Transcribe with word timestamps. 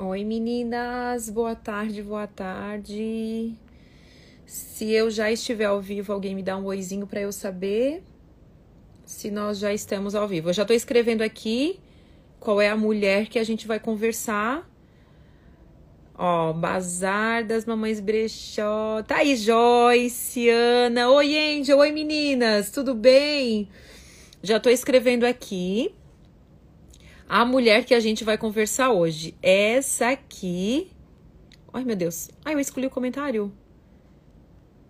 Oi 0.00 0.22
meninas, 0.22 1.28
boa 1.28 1.56
tarde, 1.56 2.04
boa 2.04 2.28
tarde. 2.28 3.52
Se 4.46 4.92
eu 4.92 5.10
já 5.10 5.28
estiver 5.28 5.64
ao 5.64 5.80
vivo, 5.80 6.12
alguém 6.12 6.36
me 6.36 6.42
dá 6.42 6.56
um 6.56 6.66
oizinho 6.66 7.04
para 7.04 7.20
eu 7.20 7.32
saber 7.32 8.04
se 9.04 9.28
nós 9.28 9.58
já 9.58 9.74
estamos 9.74 10.14
ao 10.14 10.28
vivo. 10.28 10.50
Eu 10.50 10.52
já 10.52 10.62
estou 10.62 10.76
escrevendo 10.76 11.22
aqui 11.22 11.80
qual 12.38 12.60
é 12.60 12.68
a 12.68 12.76
mulher 12.76 13.26
que 13.26 13.40
a 13.40 13.44
gente 13.44 13.66
vai 13.66 13.80
conversar. 13.80 14.70
Ó, 16.14 16.52
Bazar 16.52 17.44
das 17.44 17.64
Mamães 17.64 17.98
Brechó. 17.98 19.02
Tá 19.02 19.16
aí, 19.16 19.34
Joyce, 19.34 20.48
Ana. 20.48 21.10
Oi, 21.10 21.58
Angel. 21.58 21.76
Oi, 21.76 21.90
meninas. 21.90 22.70
Tudo 22.70 22.94
bem? 22.94 23.68
Já 24.44 24.60
tô 24.60 24.70
escrevendo 24.70 25.24
aqui. 25.24 25.92
A 27.28 27.44
mulher 27.44 27.84
que 27.84 27.92
a 27.92 28.00
gente 28.00 28.24
vai 28.24 28.38
conversar 28.38 28.90
hoje. 28.90 29.34
Essa 29.42 30.08
aqui. 30.08 30.90
Ai, 31.70 31.84
meu 31.84 31.94
Deus. 31.94 32.30
Ai, 32.42 32.54
eu 32.54 32.58
excluí 32.58 32.86
o 32.86 32.90
comentário. 32.90 33.52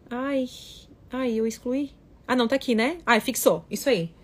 Ai. 0.08 0.46
Ai, 1.10 1.32
eu 1.32 1.46
excluí. 1.48 1.90
Ah, 2.28 2.36
não, 2.36 2.46
tá 2.46 2.54
aqui, 2.54 2.76
né? 2.76 2.98
Ai, 3.04 3.18
fixou. 3.18 3.64
Isso 3.68 3.88
aí. 3.88 4.14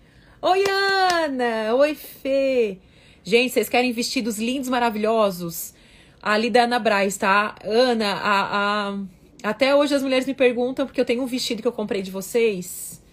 Oi, 0.41 0.63
Ana. 0.69 1.75
Oi, 1.75 1.93
Fê. 1.93 2.79
Gente, 3.21 3.51
vocês 3.51 3.67
querem 3.67 3.91
vestidos 3.91 4.37
lindos, 4.37 4.69
maravilhosos? 4.69 5.73
Ali 6.21 6.49
da 6.49 6.63
Ana 6.63 6.79
Braz, 6.79 7.17
tá? 7.17 7.55
Ana, 7.65 8.13
a, 8.13 8.91
a... 8.91 8.99
até 9.43 9.75
hoje 9.75 9.93
as 9.93 10.01
mulheres 10.01 10.25
me 10.25 10.33
perguntam, 10.33 10.85
porque 10.85 11.01
eu 11.01 11.05
tenho 11.05 11.21
um 11.21 11.25
vestido 11.25 11.61
que 11.61 11.67
eu 11.67 11.71
comprei 11.71 12.01
de 12.01 12.11
vocês, 12.11 13.03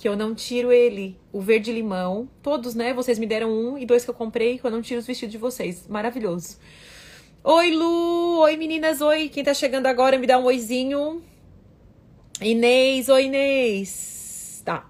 que 0.00 0.08
eu 0.08 0.16
não 0.16 0.34
tiro 0.34 0.72
ele, 0.72 1.14
o 1.30 1.42
verde 1.42 1.70
limão. 1.70 2.26
Todos, 2.42 2.74
né? 2.74 2.94
Vocês 2.94 3.18
me 3.18 3.26
deram 3.26 3.52
um 3.52 3.76
e 3.76 3.84
dois 3.84 4.02
que 4.02 4.08
eu 4.08 4.14
comprei, 4.14 4.58
que 4.58 4.64
eu 4.64 4.70
não 4.70 4.80
tiro 4.80 4.98
os 4.98 5.06
vestidos 5.06 5.30
de 5.30 5.36
vocês. 5.36 5.86
Maravilhoso. 5.86 6.56
Oi, 7.44 7.70
Lu! 7.70 8.38
Oi, 8.38 8.56
meninas! 8.56 9.02
Oi! 9.02 9.28
Quem 9.28 9.44
tá 9.44 9.52
chegando 9.52 9.84
agora, 9.84 10.16
me 10.16 10.26
dá 10.26 10.38
um 10.38 10.44
oizinho. 10.44 11.22
Inês! 12.40 13.10
Oi, 13.10 13.24
Inês! 13.26 14.62
Tá. 14.64 14.88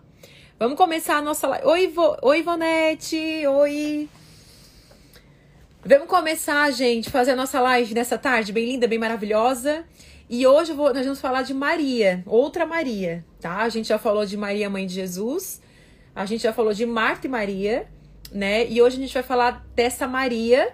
Vamos 0.57 0.79
começar 0.79 1.17
a 1.17 1.23
nossa 1.23 1.49
live. 1.49 1.67
Oi, 1.67 1.89
Vo... 1.89 2.17
Oi, 2.23 2.39
Ivonete! 2.39 3.45
Oi! 3.49 4.09
Vamos 5.85 6.07
começar, 6.07 6.71
gente, 6.71 7.11
fazer 7.11 7.33
a 7.33 7.37
nossa 7.37 7.61
live 7.61 7.95
nessa 7.95 8.17
tarde, 8.17 8.53
bem 8.53 8.65
linda, 8.65 8.87
bem 8.87 8.99
maravilhosa. 8.99 9.85
E 10.33 10.47
hoje 10.47 10.73
vou, 10.73 10.95
nós 10.95 11.03
vamos 11.03 11.21
falar 11.21 11.43
de 11.43 11.53
Maria, 11.53 12.23
outra 12.25 12.65
Maria, 12.65 13.25
tá? 13.41 13.57
A 13.57 13.69
gente 13.69 13.89
já 13.89 13.99
falou 13.99 14.25
de 14.25 14.37
Maria, 14.37 14.71
mãe 14.71 14.87
de 14.87 14.95
Jesus, 14.95 15.61
a 16.15 16.25
gente 16.25 16.45
já 16.45 16.53
falou 16.53 16.73
de 16.73 16.87
Marta 16.87 17.27
e 17.27 17.31
Maria, 17.31 17.89
né? 18.31 18.65
E 18.71 18.81
hoje 18.81 18.97
a 18.97 19.01
gente 19.01 19.13
vai 19.13 19.25
falar 19.25 19.67
dessa 19.75 20.07
Maria, 20.07 20.73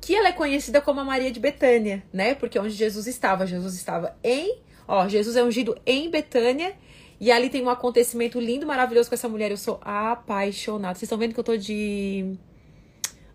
que 0.00 0.16
ela 0.16 0.30
é 0.30 0.32
conhecida 0.32 0.80
como 0.80 0.98
a 0.98 1.04
Maria 1.04 1.30
de 1.30 1.38
Betânia, 1.38 2.02
né? 2.12 2.34
Porque 2.34 2.58
onde 2.58 2.74
Jesus 2.74 3.06
estava, 3.06 3.46
Jesus 3.46 3.76
estava 3.76 4.16
em, 4.20 4.58
ó, 4.88 5.06
Jesus 5.06 5.36
é 5.36 5.44
ungido 5.44 5.78
em 5.86 6.10
Betânia. 6.10 6.74
E 7.20 7.30
ali 7.30 7.50
tem 7.50 7.62
um 7.62 7.70
acontecimento 7.70 8.40
lindo, 8.40 8.66
maravilhoso 8.66 9.08
com 9.08 9.14
essa 9.14 9.28
mulher. 9.28 9.52
Eu 9.52 9.56
sou 9.56 9.80
apaixonada. 9.82 10.94
Vocês 10.94 11.04
estão 11.04 11.18
vendo 11.18 11.34
que 11.34 11.40
eu 11.40 11.44
tô 11.44 11.56
de 11.56 12.36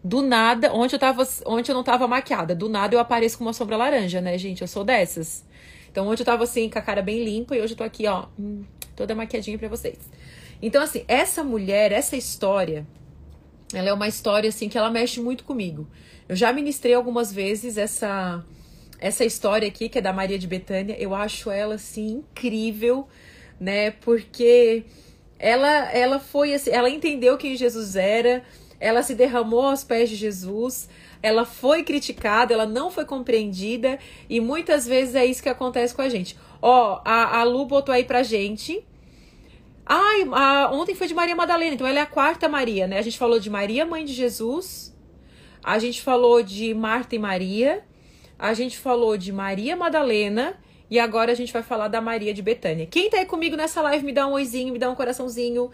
do 0.03 0.22
nada, 0.22 0.73
ontem 0.73 0.95
eu, 0.95 1.00
tava, 1.00 1.25
ontem 1.45 1.72
eu 1.72 1.75
não 1.75 1.84
tava 1.84 2.06
maquiada, 2.08 2.53
do 2.53 2.67
nada 2.67 2.94
eu 2.94 3.00
apareço 3.00 3.38
com 3.38 3.45
uma 3.45 3.53
sombra 3.53 3.78
laranja, 3.78 4.19
né, 4.19 4.38
gente? 4.38 4.61
Eu 4.61 4.67
sou 4.67 4.84
dessas. 4.84 5.45
Então 5.94 6.08
ontem 6.08 6.23
eu 6.23 6.25
tava 6.25 6.44
assim, 6.44 6.67
com 6.72 6.80
a 6.80 6.81
cara 6.81 7.03
bem 7.03 7.23
limpa, 7.23 7.56
e 7.56 7.62
hoje 7.62 7.73
eu 7.73 7.78
tô 7.78 7.84
aqui, 7.84 8.07
ó, 8.07 8.25
hum, 8.38 8.63
toda 8.95 9.13
maquiadinha 9.13 9.59
pra 9.59 9.68
vocês. 9.68 10.00
Então, 10.59 10.81
assim, 10.81 11.06
essa 11.07 11.44
mulher, 11.44 11.91
essa 11.91 12.18
história, 12.18 12.88
ela 13.72 13.90
é 13.90 13.94
uma 13.94 14.07
história, 14.07 14.50
assim, 14.50 14.68
que 14.68 14.75
ela 14.75 14.90
mexe 14.90 15.22
muito 15.22 15.44
comigo. 15.44 15.88
Eu 16.28 16.35
já 16.35 16.51
ministrei 16.51 16.95
algumas 16.95 17.31
vezes 17.31 17.78
essa, 17.78 18.44
essa 18.97 19.23
história 19.23 19.68
aqui, 19.68 19.88
que 19.88 20.00
é 20.00 20.01
da 20.01 20.12
Maria 20.12 20.40
de 20.40 20.47
Betânia. 20.47 20.95
Eu 20.97 21.13
acho 21.13 21.51
ela, 21.51 21.75
assim, 21.75 22.23
incrível, 22.23 23.07
né? 23.59 23.91
Porque 23.91 24.85
ela, 25.38 25.91
ela 25.91 26.18
foi, 26.18 26.56
assim, 26.56 26.72
ela 26.72 26.89
entendeu 26.89 27.38
quem 27.38 27.56
Jesus 27.56 27.95
era, 27.95 28.41
ela 28.79 29.03
se 29.03 29.13
derramou 29.13 29.62
aos 29.62 29.84
pés 29.84 30.09
de 30.09 30.16
Jesus, 30.16 30.89
ela 31.23 31.45
foi 31.45 31.84
criticada, 31.84 32.53
ela 32.53 32.66
não 32.66 32.91
foi 32.91 33.06
compreendida 33.06 33.97
e 34.29 34.41
muitas 34.41 34.85
vezes 34.85 35.16
é 35.16 35.25
isso 35.25 35.41
que 35.41 35.47
acontece 35.47 35.95
com 35.95 36.01
a 36.01 36.09
gente. 36.09 36.38
Ó, 36.61 37.01
a, 37.06 37.39
a 37.39 37.44
Lu 37.44 37.66
botou 37.66 37.95
aí 37.95 38.03
pra 38.03 38.22
gente. 38.23 38.85
Ai, 39.85 40.28
a, 40.33 40.69
ontem 40.73 40.94
foi 40.94 41.07
de 41.07 41.13
Maria 41.13 41.35
Madalena, 41.35 41.75
então 41.75 41.88
ela 41.88 42.00
é 42.00 42.01
a 42.01 42.06
quarta 42.06 42.50
Maria, 42.50 42.85
né? 42.88 43.00
A 43.00 43.01
gente 43.01 43.17
falou 43.17 43.39
de 43.39 43.50
Maria, 43.50 43.85
mãe 43.85 44.03
de 44.03 44.13
Jesus, 44.13 44.94
a 45.63 45.79
gente 45.79 46.01
falou 46.01 46.44
de 46.44 46.73
Marta 46.73 47.16
e 47.16 47.19
Maria, 47.19 47.85
a 48.38 48.53
gente 48.53 48.78
falou 48.78 49.17
de 49.17 49.31
Maria 49.31 49.78
Madalena 49.78 50.59
e 50.89 51.00
agora 51.00 51.31
a 51.31 51.35
gente 51.35 51.53
vai 51.53 51.63
falar 51.63 51.88
da 51.88 52.01
Maria 52.01 52.33
de 52.33 52.41
Betânia. 52.41 52.85
Quem 52.85 53.09
tá 53.09 53.17
aí 53.17 53.25
comigo 53.25 53.56
nessa 53.56 53.81
live, 53.81 54.06
me 54.06 54.12
dá 54.12 54.28
um 54.28 54.33
oizinho, 54.33 54.73
me 54.73 54.79
dá 54.79 54.89
um 54.89 54.95
coraçãozinho, 54.95 55.72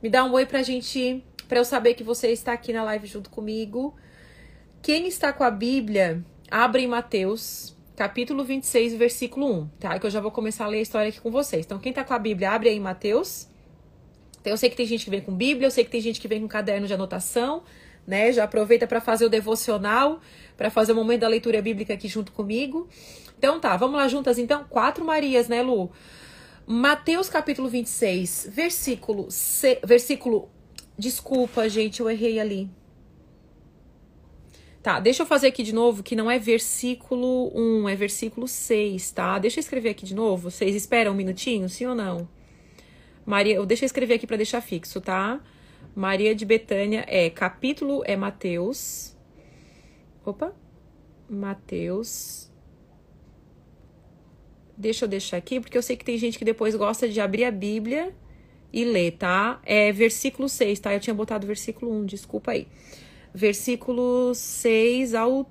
me 0.00 0.08
dá 0.08 0.24
um 0.24 0.32
oi 0.32 0.46
pra 0.46 0.62
gente 0.62 1.24
para 1.48 1.58
eu 1.58 1.64
saber 1.64 1.94
que 1.94 2.04
você 2.04 2.28
está 2.28 2.52
aqui 2.52 2.72
na 2.72 2.84
live 2.84 3.06
junto 3.06 3.30
comigo. 3.30 3.94
Quem 4.86 5.08
está 5.08 5.32
com 5.32 5.42
a 5.42 5.50
Bíblia, 5.50 6.24
abre 6.48 6.84
em 6.84 6.86
Mateus, 6.86 7.76
capítulo 7.96 8.44
26, 8.44 8.94
versículo 8.94 9.62
1, 9.62 9.68
tá? 9.80 9.98
Que 9.98 10.06
eu 10.06 10.10
já 10.10 10.20
vou 10.20 10.30
começar 10.30 10.64
a 10.64 10.68
ler 10.68 10.78
a 10.78 10.82
história 10.82 11.08
aqui 11.08 11.20
com 11.20 11.28
vocês. 11.28 11.66
Então, 11.66 11.80
quem 11.80 11.90
está 11.90 12.04
com 12.04 12.14
a 12.14 12.18
Bíblia, 12.20 12.52
abre 12.52 12.68
aí 12.68 12.76
em 12.76 12.80
Mateus. 12.80 13.48
Então, 14.40 14.52
eu 14.52 14.56
sei 14.56 14.70
que 14.70 14.76
tem 14.76 14.86
gente 14.86 15.04
que 15.04 15.10
vem 15.10 15.20
com 15.20 15.34
Bíblia, 15.34 15.66
eu 15.66 15.72
sei 15.72 15.82
que 15.84 15.90
tem 15.90 16.00
gente 16.00 16.20
que 16.20 16.28
vem 16.28 16.40
com 16.40 16.46
caderno 16.46 16.86
de 16.86 16.94
anotação, 16.94 17.64
né? 18.06 18.30
Já 18.32 18.44
aproveita 18.44 18.86
para 18.86 19.00
fazer 19.00 19.24
o 19.24 19.28
devocional, 19.28 20.20
para 20.56 20.70
fazer 20.70 20.92
o 20.92 20.94
momento 20.94 21.22
da 21.22 21.28
leitura 21.28 21.60
bíblica 21.60 21.94
aqui 21.94 22.06
junto 22.06 22.30
comigo. 22.30 22.88
Então, 23.36 23.58
tá, 23.58 23.76
vamos 23.76 23.96
lá 23.96 24.06
juntas 24.06 24.38
então. 24.38 24.62
Quatro 24.70 25.04
Marias, 25.04 25.48
né, 25.48 25.62
Lu? 25.62 25.90
Mateus 26.64 27.28
capítulo 27.28 27.68
26, 27.68 28.50
versículo, 28.52 29.32
C, 29.32 29.80
versículo 29.84 30.48
Desculpa, 30.96 31.68
gente, 31.68 31.98
eu 31.98 32.08
errei 32.08 32.38
ali. 32.38 32.70
Tá, 34.86 35.00
deixa 35.00 35.24
eu 35.24 35.26
fazer 35.26 35.48
aqui 35.48 35.64
de 35.64 35.74
novo, 35.74 36.00
que 36.00 36.14
não 36.14 36.30
é 36.30 36.38
versículo 36.38 37.50
1, 37.52 37.88
é 37.88 37.96
versículo 37.96 38.46
6, 38.46 39.10
tá? 39.10 39.36
Deixa 39.36 39.58
eu 39.58 39.60
escrever 39.60 39.88
aqui 39.88 40.06
de 40.06 40.14
novo. 40.14 40.48
Vocês 40.48 40.76
esperam 40.76 41.10
um 41.10 41.14
minutinho, 41.16 41.68
sim 41.68 41.86
ou 41.86 41.94
não? 41.96 42.28
Maria, 43.26 43.66
deixa 43.66 43.82
eu 43.82 43.86
escrever 43.86 44.14
aqui 44.14 44.28
para 44.28 44.36
deixar 44.36 44.60
fixo, 44.60 45.00
tá? 45.00 45.40
Maria 45.92 46.36
de 46.36 46.44
Betânia 46.44 47.04
é 47.08 47.28
capítulo 47.28 48.04
é 48.06 48.14
Mateus. 48.14 49.16
Opa. 50.24 50.54
Mateus. 51.28 52.48
Deixa 54.76 55.04
eu 55.04 55.08
deixar 55.08 55.38
aqui, 55.38 55.58
porque 55.58 55.76
eu 55.76 55.82
sei 55.82 55.96
que 55.96 56.04
tem 56.04 56.16
gente 56.16 56.38
que 56.38 56.44
depois 56.44 56.76
gosta 56.76 57.08
de 57.08 57.20
abrir 57.20 57.44
a 57.44 57.50
Bíblia 57.50 58.14
e 58.72 58.84
ler, 58.84 59.16
tá? 59.16 59.60
É 59.64 59.90
versículo 59.90 60.48
6, 60.48 60.78
tá? 60.78 60.94
Eu 60.94 61.00
tinha 61.00 61.12
botado 61.12 61.44
versículo 61.44 61.90
1, 61.90 62.06
desculpa 62.06 62.52
aí. 62.52 62.68
Versículo 63.36 64.34
6 64.34 65.14
ao 65.14 65.46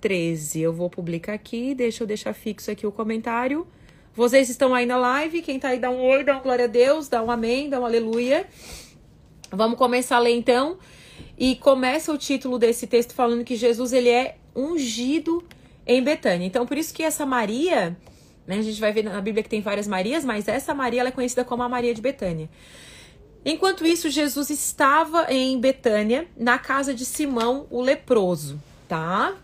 13. 0.00 0.58
Eu 0.62 0.72
vou 0.72 0.88
publicar 0.88 1.34
aqui, 1.34 1.74
deixa 1.74 2.02
eu 2.02 2.06
deixar 2.06 2.32
fixo 2.32 2.70
aqui 2.70 2.86
o 2.86 2.90
comentário. 2.90 3.66
Vocês 4.14 4.48
estão 4.48 4.74
aí 4.74 4.86
na 4.86 4.96
live, 4.96 5.42
quem 5.42 5.60
tá 5.60 5.68
aí 5.68 5.78
dá 5.78 5.90
um 5.90 6.00
oi, 6.00 6.24
dá 6.24 6.38
um 6.38 6.40
glória 6.40 6.64
a 6.64 6.66
Deus, 6.66 7.08
dá 7.08 7.22
um 7.22 7.30
amém, 7.30 7.68
dá 7.68 7.78
um 7.78 7.84
aleluia. 7.84 8.46
Vamos 9.52 9.76
começar 9.76 10.16
a 10.16 10.20
ler 10.20 10.34
então. 10.34 10.78
E 11.36 11.56
começa 11.56 12.10
o 12.10 12.16
título 12.16 12.58
desse 12.58 12.86
texto 12.86 13.12
falando 13.12 13.44
que 13.44 13.54
Jesus 13.54 13.92
ele 13.92 14.08
é 14.08 14.38
ungido 14.56 15.44
em 15.86 16.02
Betânia. 16.02 16.46
Então, 16.46 16.64
por 16.64 16.78
isso 16.78 16.94
que 16.94 17.02
essa 17.02 17.26
Maria, 17.26 17.98
né? 18.46 18.56
A 18.56 18.62
gente 18.62 18.80
vai 18.80 18.94
ver 18.94 19.04
na 19.04 19.20
Bíblia 19.20 19.42
que 19.42 19.50
tem 19.50 19.60
várias 19.60 19.86
Marias, 19.86 20.24
mas 20.24 20.48
essa 20.48 20.72
Maria 20.72 21.00
ela 21.00 21.10
é 21.10 21.12
conhecida 21.12 21.44
como 21.44 21.62
a 21.62 21.68
Maria 21.68 21.92
de 21.92 22.00
Betânia. 22.00 22.48
Enquanto 23.48 23.86
isso, 23.86 24.10
Jesus 24.10 24.50
estava 24.50 25.32
em 25.32 25.60
Betânia, 25.60 26.26
na 26.36 26.58
casa 26.58 26.92
de 26.92 27.04
Simão, 27.04 27.68
o 27.70 27.80
leproso, 27.80 28.60
tá? 28.88 29.36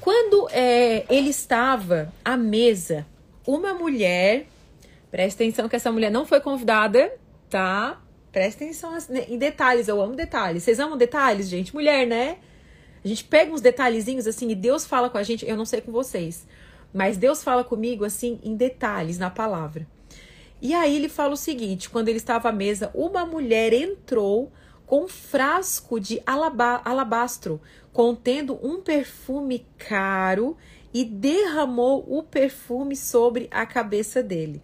Quando 0.00 0.48
é, 0.52 1.04
ele 1.12 1.30
estava 1.30 2.12
à 2.24 2.36
mesa, 2.36 3.04
uma 3.44 3.74
mulher, 3.74 4.46
presta 5.10 5.42
atenção 5.42 5.68
que 5.68 5.74
essa 5.74 5.90
mulher 5.90 6.12
não 6.12 6.24
foi 6.24 6.40
convidada, 6.40 7.12
tá? 7.50 8.00
Presta 8.30 8.62
atenção 8.62 8.96
em 9.28 9.36
detalhes, 9.36 9.88
eu 9.88 10.00
amo 10.00 10.14
detalhes. 10.14 10.62
Vocês 10.62 10.78
amam 10.78 10.96
detalhes, 10.96 11.48
gente? 11.48 11.74
Mulher, 11.74 12.06
né? 12.06 12.38
A 13.04 13.08
gente 13.08 13.24
pega 13.24 13.52
uns 13.52 13.60
detalhezinhos 13.60 14.28
assim 14.28 14.48
e 14.48 14.54
Deus 14.54 14.86
fala 14.86 15.10
com 15.10 15.18
a 15.18 15.24
gente, 15.24 15.44
eu 15.44 15.56
não 15.56 15.64
sei 15.64 15.80
com 15.80 15.90
vocês. 15.90 16.46
Mas 16.92 17.16
Deus 17.16 17.42
fala 17.42 17.64
comigo 17.64 18.04
assim 18.04 18.38
em 18.44 18.54
detalhes 18.54 19.18
na 19.18 19.28
palavra. 19.28 19.88
E 20.64 20.72
aí 20.72 20.96
ele 20.96 21.10
fala 21.10 21.34
o 21.34 21.36
seguinte: 21.36 21.90
quando 21.90 22.08
ele 22.08 22.16
estava 22.16 22.48
à 22.48 22.52
mesa, 22.52 22.90
uma 22.94 23.26
mulher 23.26 23.74
entrou 23.74 24.50
com 24.86 25.04
um 25.04 25.08
frasco 25.08 26.00
de 26.00 26.22
alaba 26.24 26.80
alabastro 26.82 27.60
contendo 27.92 28.58
um 28.62 28.80
perfume 28.80 29.66
caro 29.76 30.56
e 30.92 31.04
derramou 31.04 32.02
o 32.08 32.22
perfume 32.22 32.96
sobre 32.96 33.46
a 33.50 33.66
cabeça 33.66 34.22
dele. 34.22 34.62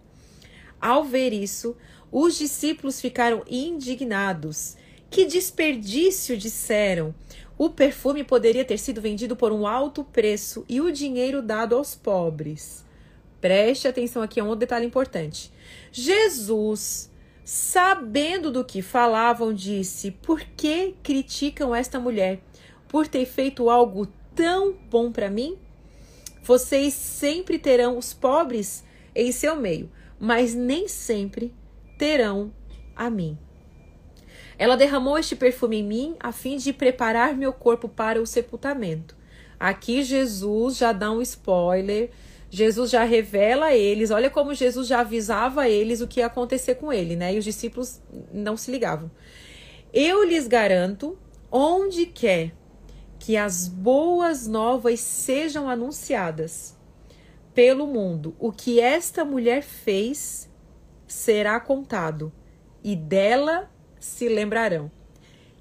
Ao 0.81 1.03
ver 1.03 1.33
isso, 1.33 1.77
os 2.11 2.35
discípulos 2.35 2.99
ficaram 2.99 3.43
indignados. 3.47 4.75
Que 5.07 5.25
desperdício, 5.25 6.35
disseram. 6.35 7.13
O 7.59 7.69
perfume 7.69 8.23
poderia 8.23 8.65
ter 8.65 8.79
sido 8.79 9.01
vendido 9.01 9.35
por 9.35 9.51
um 9.51 9.67
alto 9.67 10.03
preço 10.03 10.65
e 10.67 10.81
o 10.81 10.91
dinheiro 10.91 11.43
dado 11.43 11.75
aos 11.75 11.93
pobres. 11.93 12.83
Preste 13.39 13.87
atenção 13.87 14.21
aqui, 14.21 14.39
é 14.39 14.43
um 14.43 14.55
detalhe 14.55 14.85
importante. 14.85 15.51
Jesus, 15.91 17.09
sabendo 17.43 18.51
do 18.51 18.63
que 18.63 18.81
falavam, 18.81 19.53
disse: 19.53 20.11
Por 20.11 20.41
que 20.41 20.95
criticam 21.03 21.75
esta 21.75 21.99
mulher? 21.99 22.39
Por 22.87 23.07
ter 23.07 23.25
feito 23.25 23.69
algo 23.69 24.07
tão 24.35 24.73
bom 24.89 25.11
para 25.11 25.29
mim? 25.29 25.57
Vocês 26.43 26.93
sempre 26.93 27.59
terão 27.59 27.97
os 27.97 28.13
pobres 28.13 28.83
em 29.13 29.31
seu 29.31 29.55
meio, 29.55 29.91
mas 30.19 30.55
nem 30.55 30.87
sempre 30.87 31.53
terão 31.97 32.51
a 32.95 33.09
mim. 33.09 33.37
Ela 34.57 34.77
derramou 34.77 35.17
este 35.17 35.35
perfume 35.35 35.77
em 35.77 35.83
mim 35.83 36.15
a 36.19 36.31
fim 36.31 36.57
de 36.57 36.71
preparar 36.71 37.35
meu 37.35 37.51
corpo 37.51 37.89
para 37.89 38.21
o 38.21 38.27
sepultamento. 38.27 39.15
Aqui 39.59 40.03
Jesus 40.03 40.77
já 40.77 40.91
dá 40.91 41.11
um 41.11 41.21
spoiler. 41.21 42.09
Jesus 42.53 42.91
já 42.91 43.05
revela 43.05 43.67
a 43.67 43.77
eles, 43.77 44.11
olha 44.11 44.29
como 44.29 44.53
Jesus 44.53 44.85
já 44.85 44.99
avisava 44.99 45.61
a 45.61 45.69
eles 45.69 46.01
o 46.01 46.07
que 46.07 46.19
ia 46.19 46.25
acontecer 46.25 46.75
com 46.75 46.91
ele, 46.91 47.15
né? 47.15 47.33
E 47.33 47.37
os 47.37 47.45
discípulos 47.45 48.01
não 48.33 48.57
se 48.57 48.69
ligavam. 48.69 49.09
Eu 49.93 50.25
lhes 50.25 50.47
garanto, 50.47 51.17
onde 51.49 52.05
quer 52.05 52.53
que 53.17 53.37
as 53.37 53.69
boas 53.69 54.47
novas 54.47 54.99
sejam 54.99 55.69
anunciadas 55.69 56.77
pelo 57.53 57.87
mundo, 57.87 58.35
o 58.37 58.51
que 58.51 58.81
esta 58.81 59.23
mulher 59.23 59.63
fez 59.63 60.49
será 61.07 61.57
contado, 61.57 62.33
e 62.83 62.97
dela 62.97 63.71
se 63.97 64.27
lembrarão. 64.27 64.91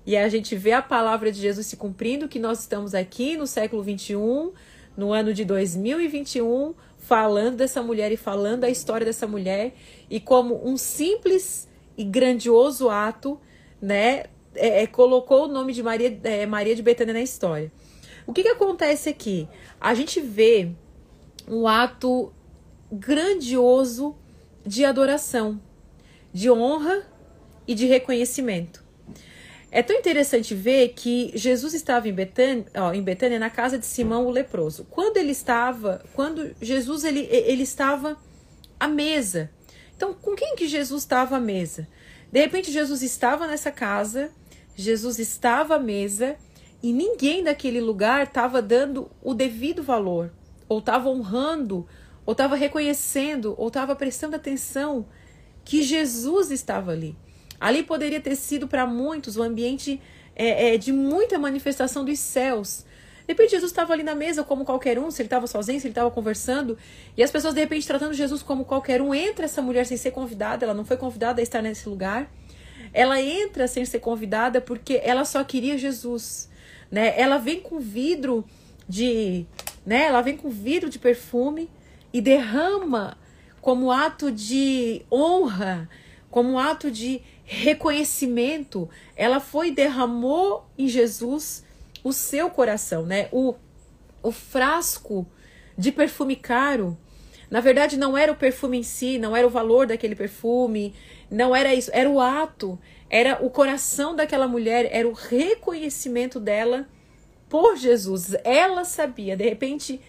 E 0.04 0.16
a 0.16 0.28
gente 0.28 0.56
vê 0.56 0.72
a 0.72 0.82
palavra 0.82 1.30
de 1.30 1.40
Jesus 1.40 1.66
se 1.66 1.76
cumprindo, 1.76 2.28
que 2.28 2.38
nós 2.40 2.60
estamos 2.60 2.96
aqui 2.96 3.36
no 3.36 3.46
século 3.46 3.80
21, 3.80 4.52
no 5.00 5.14
ano 5.14 5.32
de 5.32 5.46
2021, 5.46 6.74
falando 6.98 7.56
dessa 7.56 7.82
mulher 7.82 8.12
e 8.12 8.18
falando 8.18 8.64
a 8.64 8.68
história 8.68 9.06
dessa 9.06 9.26
mulher, 9.26 9.74
e 10.10 10.20
como 10.20 10.60
um 10.62 10.76
simples 10.76 11.66
e 11.96 12.04
grandioso 12.04 12.90
ato, 12.90 13.40
né, 13.80 14.24
é, 14.54 14.82
é, 14.82 14.86
colocou 14.86 15.46
o 15.46 15.48
nome 15.48 15.72
de 15.72 15.82
Maria, 15.82 16.20
é, 16.22 16.44
Maria 16.44 16.76
de 16.76 16.82
Betânia 16.82 17.14
na 17.14 17.22
história. 17.22 17.72
O 18.26 18.32
que, 18.34 18.42
que 18.42 18.50
acontece 18.50 19.08
aqui? 19.08 19.48
A 19.80 19.94
gente 19.94 20.20
vê 20.20 20.70
um 21.48 21.66
ato 21.66 22.30
grandioso 22.92 24.14
de 24.66 24.84
adoração, 24.84 25.58
de 26.30 26.50
honra 26.50 27.06
e 27.66 27.74
de 27.74 27.86
reconhecimento. 27.86 28.84
É 29.70 29.82
tão 29.82 29.96
interessante 29.96 30.54
ver 30.54 30.88
que 30.90 31.30
Jesus 31.34 31.74
estava 31.74 32.08
em 32.08 32.12
Betânia, 32.12 32.66
ó, 32.74 32.92
em 32.92 33.02
Betânia 33.02 33.38
na 33.38 33.50
casa 33.50 33.78
de 33.78 33.86
Simão 33.86 34.26
o 34.26 34.30
leproso. 34.30 34.86
Quando 34.90 35.16
ele 35.16 35.30
estava, 35.30 36.04
quando 36.14 36.54
Jesus 36.60 37.04
ele, 37.04 37.28
ele 37.30 37.62
estava 37.62 38.16
à 38.78 38.88
mesa. 38.88 39.50
Então, 39.96 40.12
com 40.12 40.34
quem 40.34 40.56
que 40.56 40.66
Jesus 40.66 41.02
estava 41.02 41.36
à 41.36 41.40
mesa? 41.40 41.86
De 42.32 42.40
repente 42.40 42.72
Jesus 42.72 43.02
estava 43.02 43.46
nessa 43.46 43.70
casa 43.70 44.30
Jesus 44.80 45.18
estava 45.18 45.76
à 45.76 45.78
mesa 45.78 46.36
e 46.82 46.90
ninguém 46.90 47.44
daquele 47.44 47.82
lugar 47.82 48.24
estava 48.24 48.62
dando 48.62 49.10
o 49.22 49.34
devido 49.34 49.82
valor, 49.82 50.32
ou 50.66 50.78
estava 50.78 51.10
honrando, 51.10 51.86
ou 52.24 52.32
estava 52.32 52.56
reconhecendo, 52.56 53.54
ou 53.58 53.68
estava 53.68 53.94
prestando 53.94 54.36
atenção 54.36 55.06
que 55.64 55.82
Jesus 55.82 56.50
estava 56.50 56.92
ali. 56.92 57.14
Ali 57.60 57.82
poderia 57.82 58.20
ter 58.20 58.34
sido 58.34 58.66
para 58.66 58.86
muitos 58.86 59.36
um 59.36 59.42
ambiente 59.42 60.00
é, 60.34 60.74
é, 60.74 60.78
de 60.78 60.92
muita 60.92 61.38
manifestação 61.38 62.04
dos 62.04 62.18
céus. 62.18 62.86
De 63.26 63.32
repente, 63.32 63.50
Jesus 63.50 63.70
estava 63.70 63.92
ali 63.92 64.02
na 64.02 64.14
mesa 64.14 64.42
como 64.42 64.64
qualquer 64.64 64.98
um, 64.98 65.10
se 65.10 65.22
ele 65.22 65.26
estava 65.26 65.46
sozinho, 65.46 65.78
se 65.78 65.86
ele 65.86 65.92
estava 65.92 66.10
conversando, 66.10 66.76
e 67.16 67.22
as 67.22 67.30
pessoas, 67.30 67.54
de 67.54 67.60
repente, 67.60 67.86
tratando 67.86 68.14
Jesus 68.14 68.42
como 68.42 68.64
qualquer 68.64 69.00
um. 69.00 69.14
Entra 69.14 69.44
essa 69.44 69.62
mulher 69.62 69.86
sem 69.86 69.96
ser 69.96 70.10
convidada, 70.10 70.64
ela 70.64 70.74
não 70.74 70.84
foi 70.84 70.96
convidada 70.96 71.40
a 71.40 71.42
estar 71.42 71.62
nesse 71.62 71.88
lugar. 71.88 72.28
Ela 72.92 73.20
entra 73.20 73.68
sem 73.68 73.84
ser 73.84 74.00
convidada 74.00 74.60
porque 74.60 75.00
ela 75.04 75.24
só 75.24 75.44
queria 75.44 75.78
Jesus, 75.78 76.48
né? 76.90 77.14
Ela 77.16 77.38
vem 77.38 77.60
com 77.60 77.78
vidro 77.78 78.44
de, 78.88 79.46
né? 79.86 80.04
Ela 80.06 80.22
vem 80.22 80.36
com 80.36 80.50
vidro 80.50 80.90
de 80.90 80.98
perfume 80.98 81.70
e 82.12 82.20
derrama 82.20 83.16
como 83.60 83.92
ato 83.92 84.32
de 84.32 85.02
honra, 85.12 85.88
como 86.30 86.58
ato 86.58 86.90
de 86.90 87.20
reconhecimento. 87.50 88.88
Ela 89.16 89.40
foi 89.40 89.72
derramou 89.72 90.64
em 90.78 90.86
Jesus 90.86 91.64
o 92.04 92.12
seu 92.12 92.48
coração, 92.48 93.04
né? 93.04 93.28
O, 93.32 93.56
o 94.22 94.30
frasco 94.30 95.26
de 95.76 95.90
perfume 95.90 96.36
caro. 96.36 96.96
Na 97.50 97.60
verdade, 97.60 97.98
não 97.98 98.16
era 98.16 98.30
o 98.30 98.36
perfume 98.36 98.78
em 98.78 98.82
si, 98.84 99.18
não 99.18 99.36
era 99.36 99.44
o 99.44 99.50
valor 99.50 99.88
daquele 99.88 100.14
perfume, 100.14 100.94
não 101.28 101.54
era 101.54 101.74
isso, 101.74 101.90
era 101.92 102.08
o 102.08 102.20
ato, 102.20 102.78
era 103.10 103.44
o 103.44 103.50
coração 103.50 104.14
daquela 104.14 104.46
mulher, 104.46 104.88
era 104.92 105.08
o 105.08 105.12
reconhecimento 105.12 106.38
dela 106.38 106.88
por 107.48 107.76
Jesus. 107.76 108.36
Ela 108.44 108.84
sabia, 108.84 109.36
de 109.36 109.44
repente, 109.44 110.00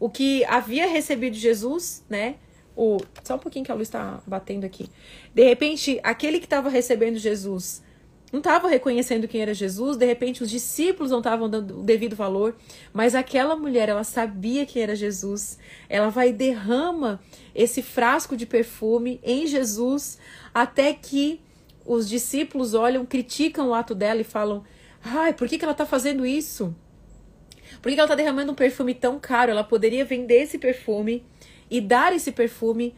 o 0.00 0.10
que 0.10 0.44
havia 0.46 0.88
recebido 0.88 1.34
de 1.34 1.38
Jesus, 1.38 2.04
né? 2.10 2.34
O, 2.80 2.98
só 3.24 3.34
um 3.34 3.38
pouquinho 3.40 3.64
que 3.64 3.72
a 3.72 3.74
luz 3.74 3.88
está 3.88 4.20
batendo 4.24 4.64
aqui. 4.64 4.88
De 5.34 5.42
repente, 5.42 5.98
aquele 6.04 6.38
que 6.38 6.46
estava 6.46 6.68
recebendo 6.68 7.18
Jesus 7.18 7.82
não 8.30 8.38
estava 8.38 8.68
reconhecendo 8.68 9.26
quem 9.26 9.40
era 9.40 9.52
Jesus, 9.52 9.96
de 9.96 10.06
repente 10.06 10.44
os 10.44 10.50
discípulos 10.50 11.10
não 11.10 11.18
estavam 11.18 11.50
dando 11.50 11.80
o 11.80 11.82
devido 11.82 12.14
valor, 12.14 12.54
mas 12.92 13.16
aquela 13.16 13.56
mulher, 13.56 13.88
ela 13.88 14.04
sabia 14.04 14.64
que 14.64 14.78
era 14.78 14.94
Jesus. 14.94 15.58
Ela 15.88 16.08
vai 16.08 16.28
e 16.28 16.32
derrama 16.32 17.20
esse 17.52 17.82
frasco 17.82 18.36
de 18.36 18.46
perfume 18.46 19.18
em 19.24 19.44
Jesus, 19.44 20.16
até 20.54 20.92
que 20.92 21.40
os 21.84 22.08
discípulos 22.08 22.74
olham, 22.74 23.04
criticam 23.04 23.70
o 23.70 23.74
ato 23.74 23.92
dela 23.92 24.20
e 24.20 24.24
falam: 24.24 24.62
ai, 25.02 25.32
por 25.32 25.48
que, 25.48 25.58
que 25.58 25.64
ela 25.64 25.72
está 25.72 25.84
fazendo 25.84 26.24
isso? 26.24 26.72
Por 27.82 27.90
que 27.90 27.98
ela 27.98 28.04
está 28.04 28.14
derramando 28.14 28.52
um 28.52 28.54
perfume 28.54 28.94
tão 28.94 29.18
caro? 29.18 29.50
Ela 29.50 29.64
poderia 29.64 30.04
vender 30.04 30.42
esse 30.42 30.58
perfume 30.58 31.24
e 31.70 31.80
dar 31.80 32.12
esse 32.12 32.32
perfume. 32.32 32.94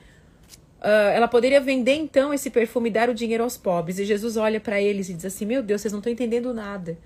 Uh, 0.81 1.13
ela 1.13 1.29
poderia 1.29 1.61
vender 1.61 1.95
então 1.95 2.33
esse 2.33 2.49
perfume 2.49 2.89
e 2.89 2.93
dar 2.93 3.11
o 3.11 3.15
dinheiro 3.15 3.45
aos 3.45 3.57
pobres. 3.57 3.99
E 3.99 4.05
Jesus 4.05 4.37
olha 4.37 4.59
para 4.59 4.81
eles 4.81 5.09
e 5.09 5.15
diz 5.15 5.27
assim: 5.27 5.45
Meu 5.45 5.63
Deus, 5.63 5.81
vocês 5.81 5.93
não 5.93 6.01
estão 6.01 6.13
entendendo 6.13 6.55
nada. 6.55 6.99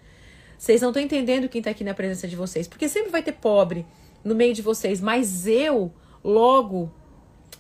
Vocês 0.57 0.81
não 0.81 0.91
estão 0.91 1.03
entendendo 1.03 1.49
quem 1.49 1.59
está 1.59 1.71
aqui 1.71 1.85
na 1.85 1.95
presença 1.95 2.29
de 2.29 2.37
vocês. 2.37 2.69
Porque 2.69 2.89
sempre 2.89 3.11
vai 3.11 3.23
ter 3.23 3.33
pobre 3.33 3.85
no 4.25 4.35
meio 4.35 4.55
de 4.55 4.63
vocês. 4.63 5.01
Mas 5.01 5.47
eu, 5.47 5.93
logo, 6.23 6.91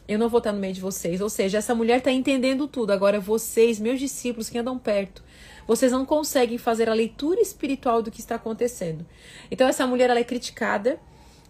eu 0.06 0.18
não 0.18 0.28
vou 0.28 0.38
estar 0.38 0.52
no 0.52 0.60
meio 0.60 0.72
de 0.72 0.80
vocês. 0.80 1.20
Ou 1.20 1.28
seja, 1.28 1.58
essa 1.58 1.74
mulher 1.74 1.98
está 1.98 2.12
entendendo 2.12 2.68
tudo. 2.68 2.92
Agora, 2.92 3.20
vocês, 3.20 3.78
meus 3.78 3.98
discípulos 3.98 4.48
que 4.48 4.58
andam 4.58 4.78
perto, 4.78 5.22
vocês 5.66 5.90
não 5.90 6.06
conseguem 6.06 6.58
fazer 6.58 6.88
a 6.88 6.94
leitura 6.94 7.40
espiritual 7.40 8.02
do 8.02 8.10
que 8.10 8.20
está 8.20 8.36
acontecendo. 8.36 9.04
Então, 9.50 9.66
essa 9.66 9.86
mulher 9.86 10.10
ela 10.10 10.20
é 10.20 10.24
criticada 10.24 11.00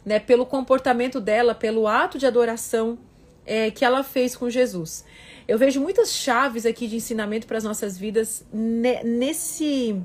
né, 0.04 0.18
pelo 0.18 0.44
comportamento 0.44 1.20
dela, 1.20 1.54
pelo 1.54 1.86
ato 1.86 2.18
de 2.18 2.26
adoração 2.26 2.98
é, 3.46 3.70
que 3.70 3.84
ela 3.84 4.02
fez 4.02 4.36
com 4.36 4.50
Jesus. 4.50 5.04
Eu 5.46 5.58
vejo 5.58 5.80
muitas 5.80 6.12
chaves 6.12 6.64
aqui 6.64 6.86
de 6.86 6.96
ensinamento 6.96 7.46
para 7.46 7.58
as 7.58 7.64
nossas 7.64 7.98
vidas 7.98 8.44
nesse. 8.52 10.00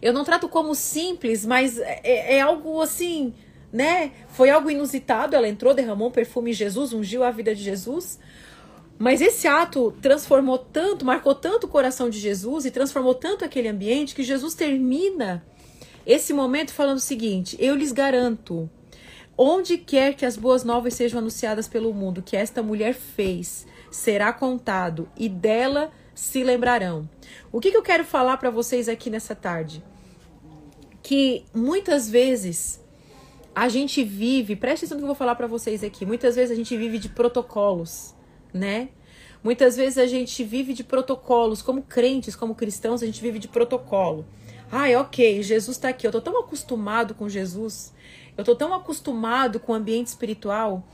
Eu 0.00 0.12
não 0.12 0.24
trato 0.24 0.48
como 0.48 0.74
simples, 0.74 1.46
mas 1.46 1.78
é, 1.78 2.36
é 2.36 2.40
algo 2.40 2.80
assim 2.80 3.34
né? 3.72 4.12
Foi 4.28 4.50
algo 4.50 4.70
inusitado. 4.70 5.36
Ela 5.36 5.48
entrou, 5.48 5.74
derramou 5.74 6.08
um 6.08 6.10
perfume 6.10 6.50
em 6.50 6.54
Jesus, 6.54 6.92
ungiu 6.92 7.22
a 7.22 7.30
vida 7.30 7.54
de 7.54 7.62
Jesus. 7.62 8.18
Mas 8.98 9.20
esse 9.20 9.46
ato 9.46 9.94
transformou 10.00 10.56
tanto, 10.56 11.04
marcou 11.04 11.34
tanto 11.34 11.64
o 11.64 11.68
coração 11.68 12.08
de 12.08 12.18
Jesus 12.18 12.64
e 12.64 12.70
transformou 12.70 13.14
tanto 13.14 13.44
aquele 13.44 13.68
ambiente 13.68 14.14
que 14.14 14.22
Jesus 14.22 14.54
termina 14.54 15.44
esse 16.06 16.32
momento 16.32 16.72
falando 16.72 16.98
o 16.98 17.00
seguinte: 17.00 17.56
Eu 17.58 17.74
lhes 17.74 17.92
garanto, 17.92 18.70
onde 19.36 19.76
quer 19.76 20.14
que 20.14 20.24
as 20.24 20.36
boas 20.36 20.62
novas 20.62 20.94
sejam 20.94 21.18
anunciadas 21.18 21.66
pelo 21.66 21.92
mundo, 21.92 22.22
que 22.22 22.36
esta 22.36 22.62
mulher 22.62 22.94
fez, 22.94 23.66
será 23.90 24.32
contado 24.32 25.08
e 25.16 25.28
dela 25.28 25.90
se 26.14 26.42
lembrarão. 26.44 27.08
O 27.52 27.60
que, 27.60 27.70
que 27.70 27.76
eu 27.76 27.82
quero 27.82 28.04
falar 28.04 28.36
para 28.36 28.50
vocês 28.50 28.88
aqui 28.88 29.10
nessa 29.10 29.34
tarde? 29.34 29.82
Que 31.02 31.44
muitas 31.52 32.08
vezes 32.08 32.80
a 33.54 33.68
gente 33.68 34.02
vive, 34.04 34.54
preste 34.54 34.84
atenção 34.84 34.96
no 34.96 35.00
que 35.00 35.04
eu 35.04 35.08
vou 35.08 35.16
falar 35.16 35.34
para 35.34 35.46
vocês 35.46 35.82
aqui. 35.82 36.06
Muitas 36.06 36.36
vezes 36.36 36.50
a 36.50 36.54
gente 36.54 36.76
vive 36.76 36.98
de 36.98 37.08
protocolos, 37.08 38.14
né? 38.52 38.90
Muitas 39.42 39.76
vezes 39.76 39.98
a 39.98 40.06
gente 40.06 40.42
vive 40.42 40.72
de 40.72 40.82
protocolos, 40.82 41.62
como 41.62 41.82
crentes, 41.82 42.34
como 42.34 42.54
cristãos, 42.54 43.02
a 43.02 43.06
gente 43.06 43.20
vive 43.20 43.38
de 43.38 43.48
protocolo. 43.48 44.26
Ai, 44.70 44.96
ok, 44.96 45.42
Jesus 45.42 45.76
está 45.76 45.90
aqui. 45.90 46.06
Eu 46.06 46.12
tô 46.12 46.20
tão 46.20 46.38
acostumado 46.40 47.14
com 47.14 47.28
Jesus, 47.28 47.94
eu 48.36 48.44
tô 48.44 48.54
tão 48.54 48.74
acostumado 48.74 49.60
com 49.60 49.72
o 49.72 49.74
ambiente 49.74 50.08
espiritual 50.08 50.86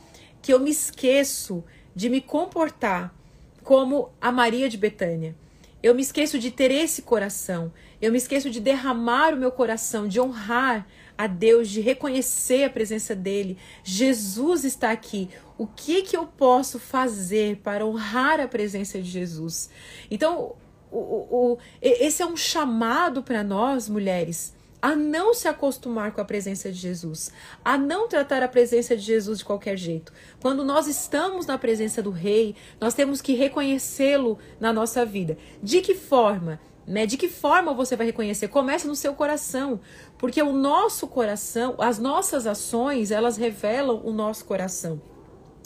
que 0.43 0.52
eu 0.52 0.61
me 0.61 0.71
esqueço 0.71 1.64
de 1.95 2.09
me 2.09 2.21
comportar 2.21 3.14
como 3.62 4.11
a 4.21 4.31
Maria 4.31 4.69
de 4.69 4.76
Betânia. 4.76 5.37
Eu 5.83 5.95
me 5.95 6.02
esqueço 6.02 6.38
de 6.38 6.50
ter 6.50 6.71
esse 6.71 7.02
coração. 7.02 7.73
Eu 8.00 8.12
me 8.12 8.19
esqueço 8.19 8.49
de 8.50 8.61
derramar 8.61 9.35
o 9.35 9.37
meu 9.37 9.50
coração, 9.50 10.07
de 10.07 10.21
honrar 10.21 10.87
a 11.19 11.26
Deus, 11.26 11.69
de 11.69 11.81
reconhecer 11.81 12.64
a 12.64 12.71
presença 12.71 13.17
dele. 13.17 13.59
Jesus 13.83 14.64
está 14.64 14.93
aqui. 14.93 15.29
O 15.59 15.67
que 15.67 16.02
que 16.02 16.17
eu 16.17 16.26
posso 16.26 16.79
fazer 16.79 17.57
para 17.59 17.85
honrar 17.85 18.38
a 18.38 18.47
presença 18.47 19.00
de 19.00 19.11
Jesus? 19.11 19.71
Então, 20.09 20.55
o, 20.92 21.52
o, 21.52 21.58
esse 21.80 22.22
é 22.22 22.26
um 22.26 22.37
chamado 22.37 23.22
para 23.22 23.42
nós, 23.42 23.88
mulheres, 23.88 24.54
a 24.82 24.96
não 24.96 25.32
se 25.32 25.46
acostumar 25.46 26.11
com 26.12 26.20
a 26.20 26.25
presença 26.25 26.70
de 26.70 26.76
Jesus, 26.76 27.32
a 27.64 27.78
não 27.78 28.08
tratar 28.08 28.42
a 28.42 28.49
presença 28.49 28.96
de 28.96 29.02
Jesus 29.02 29.38
de 29.38 29.44
qualquer 29.44 29.76
jeito. 29.76 30.12
Quando 30.40 30.64
nós 30.64 30.88
estamos 30.88 31.46
na 31.46 31.56
presença 31.56 32.02
do 32.02 32.11
Rei, 32.11 32.56
nós 32.80 32.92
temos 32.92 33.22
que 33.22 33.34
reconhecê-lo 33.34 34.38
na 34.61 34.72
nossa 34.72 35.06
vida. 35.06 35.38
De 35.62 35.80
que 35.80 35.94
forma? 35.94 36.61
Né? 36.84 37.06
De 37.06 37.16
que 37.16 37.28
forma 37.28 37.72
você 37.72 37.94
vai 37.94 38.06
reconhecer? 38.06 38.49
Começa 38.49 38.88
no 38.88 38.96
seu 38.96 39.14
coração, 39.14 39.80
porque 40.18 40.42
o 40.42 40.52
nosso 40.52 41.06
coração, 41.06 41.76
as 41.78 42.00
nossas 42.00 42.44
ações, 42.44 43.12
elas 43.12 43.37
revelam 43.37 44.02
o 44.04 44.12
nosso 44.12 44.44
coração. 44.44 45.00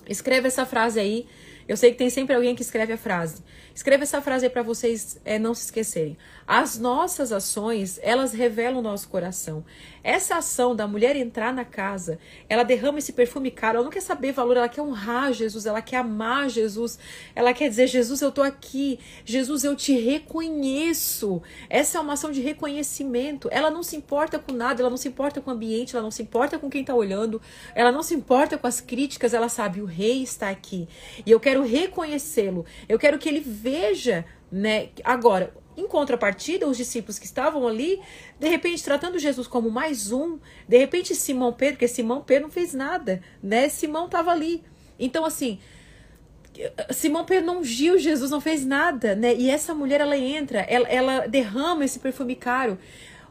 Escreva 0.06 0.46
essa 0.46 0.66
frase 0.66 1.00
aí. 1.00 1.26
Eu 1.66 1.76
sei 1.76 1.90
que 1.90 1.98
tem 1.98 2.10
sempre 2.10 2.34
alguém 2.34 2.54
que 2.54 2.62
escreve 2.62 2.92
a 2.92 2.98
frase. 2.98 3.42
Escreva 3.76 4.04
essa 4.04 4.22
frase 4.22 4.48
para 4.48 4.62
vocês 4.62 5.20
é, 5.22 5.38
não 5.38 5.52
se 5.52 5.66
esquecerem. 5.66 6.16
As 6.46 6.78
nossas 6.78 7.30
ações, 7.30 8.00
elas 8.02 8.32
revelam 8.32 8.78
o 8.78 8.82
nosso 8.82 9.06
coração. 9.06 9.62
Essa 10.02 10.36
ação 10.36 10.74
da 10.74 10.86
mulher 10.86 11.14
entrar 11.14 11.52
na 11.52 11.64
casa, 11.64 12.18
ela 12.48 12.62
derrama 12.62 13.00
esse 13.00 13.12
perfume 13.12 13.50
caro, 13.50 13.76
ela 13.76 13.84
não 13.84 13.90
quer 13.90 14.00
saber 14.00 14.32
valor, 14.32 14.56
ela 14.56 14.68
quer 14.68 14.80
honrar 14.80 15.30
Jesus, 15.34 15.66
ela 15.66 15.82
quer 15.82 15.98
amar 15.98 16.48
Jesus, 16.48 16.98
ela 17.34 17.52
quer 17.52 17.68
dizer: 17.68 17.86
Jesus, 17.86 18.22
eu 18.22 18.32
tô 18.32 18.40
aqui, 18.40 18.98
Jesus, 19.26 19.62
eu 19.62 19.76
te 19.76 19.92
reconheço. 19.92 21.42
Essa 21.68 21.98
é 21.98 22.00
uma 22.00 22.14
ação 22.14 22.30
de 22.30 22.40
reconhecimento. 22.40 23.46
Ela 23.52 23.70
não 23.70 23.82
se 23.82 23.94
importa 23.94 24.38
com 24.38 24.54
nada, 24.54 24.80
ela 24.80 24.88
não 24.88 24.96
se 24.96 25.08
importa 25.08 25.42
com 25.42 25.50
o 25.50 25.54
ambiente, 25.54 25.94
ela 25.94 26.02
não 26.02 26.10
se 26.10 26.22
importa 26.22 26.58
com 26.58 26.70
quem 26.70 26.82
tá 26.82 26.94
olhando, 26.94 27.42
ela 27.74 27.92
não 27.92 28.02
se 28.02 28.14
importa 28.14 28.56
com 28.56 28.66
as 28.66 28.80
críticas, 28.80 29.34
ela 29.34 29.50
sabe: 29.50 29.82
o 29.82 29.84
rei 29.84 30.22
está 30.22 30.48
aqui 30.48 30.88
e 31.26 31.30
eu 31.30 31.38
quero 31.38 31.62
reconhecê-lo, 31.62 32.64
eu 32.88 32.98
quero 32.98 33.18
que 33.18 33.28
ele 33.28 33.40
veja, 33.66 34.24
né? 34.50 34.90
Agora, 35.02 35.52
em 35.76 35.88
contrapartida, 35.88 36.68
os 36.68 36.76
discípulos 36.76 37.18
que 37.18 37.26
estavam 37.26 37.66
ali, 37.66 38.00
de 38.38 38.48
repente 38.48 38.84
tratando 38.84 39.18
Jesus 39.18 39.48
como 39.48 39.68
mais 39.68 40.12
um, 40.12 40.38
de 40.68 40.78
repente 40.78 41.16
Simão 41.16 41.52
Pedro, 41.52 41.74
porque 41.74 41.88
Simão 41.88 42.22
Pedro 42.22 42.44
não 42.44 42.50
fez 42.50 42.72
nada, 42.72 43.20
né? 43.42 43.68
Simão 43.68 44.06
estava 44.06 44.30
ali. 44.30 44.62
Então, 45.00 45.24
assim, 45.24 45.58
Simão 46.90 47.24
Pedro 47.24 47.44
não 47.44 47.58
ungiu 47.58 47.98
Jesus, 47.98 48.30
não 48.30 48.40
fez 48.40 48.64
nada, 48.64 49.16
né? 49.16 49.34
E 49.34 49.50
essa 49.50 49.74
mulher, 49.74 50.00
ela 50.00 50.16
entra, 50.16 50.60
ela, 50.60 50.88
ela 50.88 51.26
derrama 51.26 51.84
esse 51.84 51.98
perfume 51.98 52.36
caro. 52.36 52.78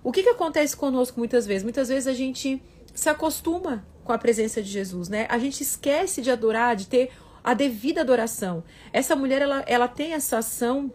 O 0.04 0.12
que, 0.12 0.22
que 0.22 0.30
acontece 0.30 0.76
conosco 0.76 1.18
muitas 1.18 1.48
vezes? 1.48 1.64
Muitas 1.64 1.88
vezes 1.88 2.08
a 2.08 2.14
gente 2.14 2.62
se 2.94 3.10
acostuma 3.10 3.86
com 4.04 4.12
a 4.12 4.18
presença 4.18 4.62
de 4.62 4.70
Jesus, 4.70 5.08
né? 5.08 5.26
A 5.30 5.40
gente 5.40 5.64
esquece 5.64 6.22
de 6.22 6.30
adorar, 6.30 6.76
de 6.76 6.88
ter 6.88 7.10
a 7.46 7.54
devida 7.54 8.02
adoração. 8.02 8.64
Essa 8.92 9.16
mulher, 9.16 9.40
ela, 9.40 9.64
ela 9.68 9.88
tem 9.88 10.14
essa 10.14 10.40
ação 10.40 10.92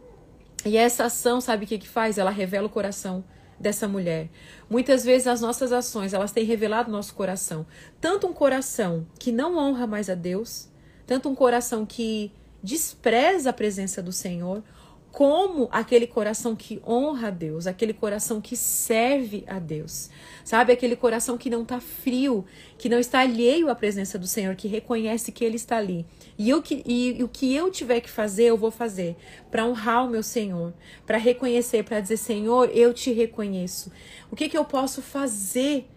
e 0.64 0.76
essa 0.76 1.04
ação, 1.04 1.40
sabe 1.40 1.64
o 1.64 1.68
que, 1.68 1.78
que 1.78 1.88
faz? 1.88 2.18
Ela 2.18 2.30
revela 2.30 2.66
o 2.66 2.70
coração 2.70 3.24
dessa 3.58 3.86
mulher. 3.86 4.28
Muitas 4.68 5.04
vezes 5.04 5.28
as 5.28 5.40
nossas 5.40 5.70
ações, 5.70 6.12
elas 6.12 6.32
têm 6.32 6.44
revelado 6.44 6.90
nosso 6.90 7.14
coração. 7.14 7.64
Tanto 8.00 8.26
um 8.26 8.32
coração 8.32 9.06
que 9.16 9.30
não 9.30 9.56
honra 9.56 9.86
mais 9.86 10.10
a 10.10 10.16
Deus, 10.16 10.68
tanto 11.06 11.28
um 11.28 11.36
coração 11.36 11.86
que 11.86 12.32
despreza 12.60 13.50
a 13.50 13.52
presença 13.52 14.02
do 14.02 14.10
Senhor, 14.10 14.64
como 15.12 15.68
aquele 15.72 16.06
coração 16.06 16.54
que 16.54 16.80
honra 16.86 17.28
a 17.28 17.30
Deus, 17.30 17.66
aquele 17.66 17.92
coração 17.92 18.40
que 18.40 18.56
serve 18.56 19.44
a 19.46 19.58
Deus. 19.58 20.08
Sabe, 20.44 20.72
aquele 20.72 20.96
coração 20.96 21.36
que 21.36 21.50
não 21.50 21.62
está 21.62 21.80
frio, 21.80 22.44
que 22.78 22.88
não 22.88 22.98
está 22.98 23.20
alheio 23.20 23.68
à 23.68 23.74
presença 23.74 24.18
do 24.18 24.26
Senhor, 24.26 24.54
que 24.54 24.68
reconhece 24.68 25.32
que 25.32 25.44
Ele 25.44 25.56
está 25.56 25.76
ali. 25.76 26.06
E, 26.38 26.48
eu, 26.48 26.62
e, 26.86 27.18
e 27.18 27.22
o 27.22 27.28
que 27.28 27.54
eu 27.54 27.70
tiver 27.70 28.00
que 28.00 28.08
fazer, 28.08 28.44
eu 28.44 28.56
vou 28.56 28.70
fazer 28.70 29.16
para 29.50 29.66
honrar 29.66 30.06
o 30.06 30.10
meu 30.10 30.22
Senhor, 30.22 30.72
para 31.04 31.18
reconhecer, 31.18 31.84
para 31.84 32.00
dizer: 32.00 32.16
Senhor, 32.16 32.70
eu 32.72 32.94
te 32.94 33.12
reconheço. 33.12 33.92
O 34.30 34.36
que, 34.36 34.48
que 34.48 34.56
eu 34.56 34.64
posso 34.64 35.02
fazer, 35.02 35.88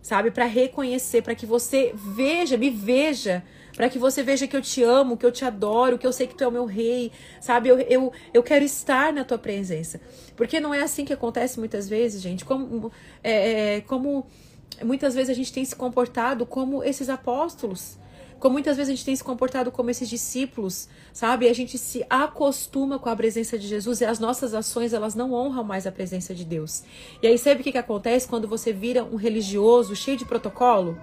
sabe, 0.00 0.30
para 0.30 0.46
reconhecer, 0.46 1.22
para 1.22 1.34
que 1.34 1.46
você 1.46 1.92
veja, 1.94 2.56
me 2.56 2.70
veja 2.70 3.44
para 3.76 3.88
que 3.88 3.98
você 3.98 4.22
veja 4.22 4.46
que 4.46 4.56
eu 4.56 4.62
te 4.62 4.82
amo, 4.82 5.16
que 5.16 5.24
eu 5.24 5.32
te 5.32 5.44
adoro, 5.44 5.98
que 5.98 6.06
eu 6.06 6.12
sei 6.12 6.26
que 6.26 6.34
tu 6.34 6.44
é 6.44 6.48
o 6.48 6.52
meu 6.52 6.66
rei, 6.66 7.10
sabe? 7.40 7.68
Eu, 7.68 7.78
eu, 7.80 8.12
eu 8.32 8.42
quero 8.42 8.64
estar 8.64 9.12
na 9.12 9.24
tua 9.24 9.38
presença. 9.38 10.00
Porque 10.36 10.60
não 10.60 10.74
é 10.74 10.82
assim 10.82 11.04
que 11.04 11.12
acontece 11.12 11.58
muitas 11.58 11.88
vezes, 11.88 12.20
gente. 12.20 12.44
Como, 12.44 12.92
é, 13.22 13.76
é 13.76 13.80
como 13.80 14.26
muitas 14.84 15.14
vezes 15.14 15.30
a 15.30 15.34
gente 15.34 15.52
tem 15.52 15.64
se 15.64 15.74
comportado 15.74 16.44
como 16.44 16.84
esses 16.84 17.08
apóstolos. 17.08 17.98
Como 18.38 18.54
muitas 18.54 18.76
vezes 18.76 18.90
a 18.90 18.94
gente 18.96 19.04
tem 19.04 19.14
se 19.14 19.22
comportado 19.22 19.70
como 19.70 19.88
esses 19.88 20.08
discípulos, 20.08 20.88
sabe? 21.12 21.48
A 21.48 21.54
gente 21.54 21.78
se 21.78 22.04
acostuma 22.10 22.98
com 22.98 23.08
a 23.08 23.14
presença 23.14 23.56
de 23.56 23.68
Jesus 23.68 24.00
e 24.00 24.04
as 24.04 24.18
nossas 24.18 24.52
ações, 24.52 24.92
elas 24.92 25.14
não 25.14 25.32
honram 25.32 25.62
mais 25.62 25.86
a 25.86 25.92
presença 25.92 26.34
de 26.34 26.44
Deus. 26.44 26.82
E 27.22 27.26
aí, 27.28 27.38
sabe 27.38 27.60
o 27.60 27.64
que, 27.64 27.70
que 27.70 27.78
acontece 27.78 28.26
quando 28.26 28.48
você 28.48 28.72
vira 28.72 29.04
um 29.04 29.14
religioso 29.14 29.94
cheio 29.94 30.16
de 30.16 30.24
protocolo? 30.24 31.00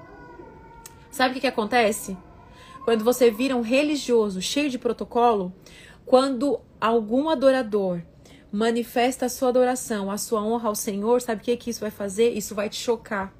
Sabe 1.09 1.31
o 1.31 1.33
que, 1.35 1.39
que 1.39 1.47
acontece? 1.47 2.17
Quando 2.89 3.03
você 3.03 3.29
vira 3.29 3.55
um 3.55 3.61
religioso 3.61 4.41
cheio 4.41 4.67
de 4.67 4.79
protocolo, 4.79 5.53
quando 6.07 6.59
algum 6.81 7.29
adorador 7.29 8.01
manifesta 8.51 9.27
a 9.27 9.29
sua 9.29 9.49
adoração, 9.49 10.09
a 10.09 10.17
sua 10.17 10.41
honra 10.41 10.69
ao 10.69 10.73
Senhor, 10.73 11.21
sabe 11.21 11.39
o 11.39 11.43
que, 11.45 11.55
que 11.55 11.69
isso 11.69 11.81
vai 11.81 11.91
fazer? 11.91 12.31
Isso 12.31 12.55
vai 12.55 12.67
te 12.67 12.77
chocar. 12.77 13.31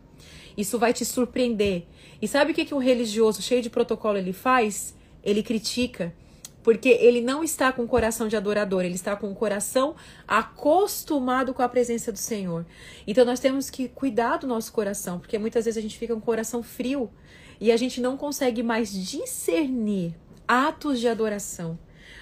Isso 0.56 0.78
vai 0.78 0.94
te 0.94 1.04
surpreender. 1.04 1.88
E 2.22 2.28
sabe 2.28 2.52
o 2.52 2.54
que, 2.54 2.64
que 2.64 2.76
um 2.76 2.78
religioso 2.78 3.42
cheio 3.42 3.64
de 3.64 3.72
protocolo 3.72 4.20
ele 4.20 4.34
faz? 4.34 4.96
Ele 5.24 5.42
critica. 5.42 6.14
Porque 6.62 6.90
ele 6.90 7.20
não 7.20 7.44
está 7.44 7.72
com 7.72 7.82
o 7.82 7.88
coração 7.88 8.28
de 8.28 8.38
adorador, 8.38 8.86
ele 8.86 8.94
está 8.94 9.16
com 9.16 9.32
o 9.32 9.36
coração 9.36 9.96
acostumado 10.28 11.56
com 11.56 11.64
a 11.64 11.70
presença 11.70 12.12
do 12.12 12.20
Senhor. 12.20 12.68
Então 13.08 13.26
nós 13.26 13.40
temos 13.40 13.72
que 13.72 13.88
cuidar 13.88 14.38
do 14.38 14.46
nosso 14.46 14.72
coração, 14.72 15.18
porque 15.18 15.40
muitas 15.40 15.66
vezes 15.66 15.80
a 15.80 15.82
gente 15.82 15.98
fica 15.98 16.14
com 16.14 16.20
o 16.20 16.24
coração 16.24 16.62
frio 16.62 17.10
e 17.60 17.72
a 17.72 17.78
gente 17.78 18.00
não 18.00 18.16
consegue 18.16 18.64
mais 18.64 18.92
discernir 18.92 20.16
atos 20.48 21.00
de 21.00 21.08
adoração. 21.08 21.78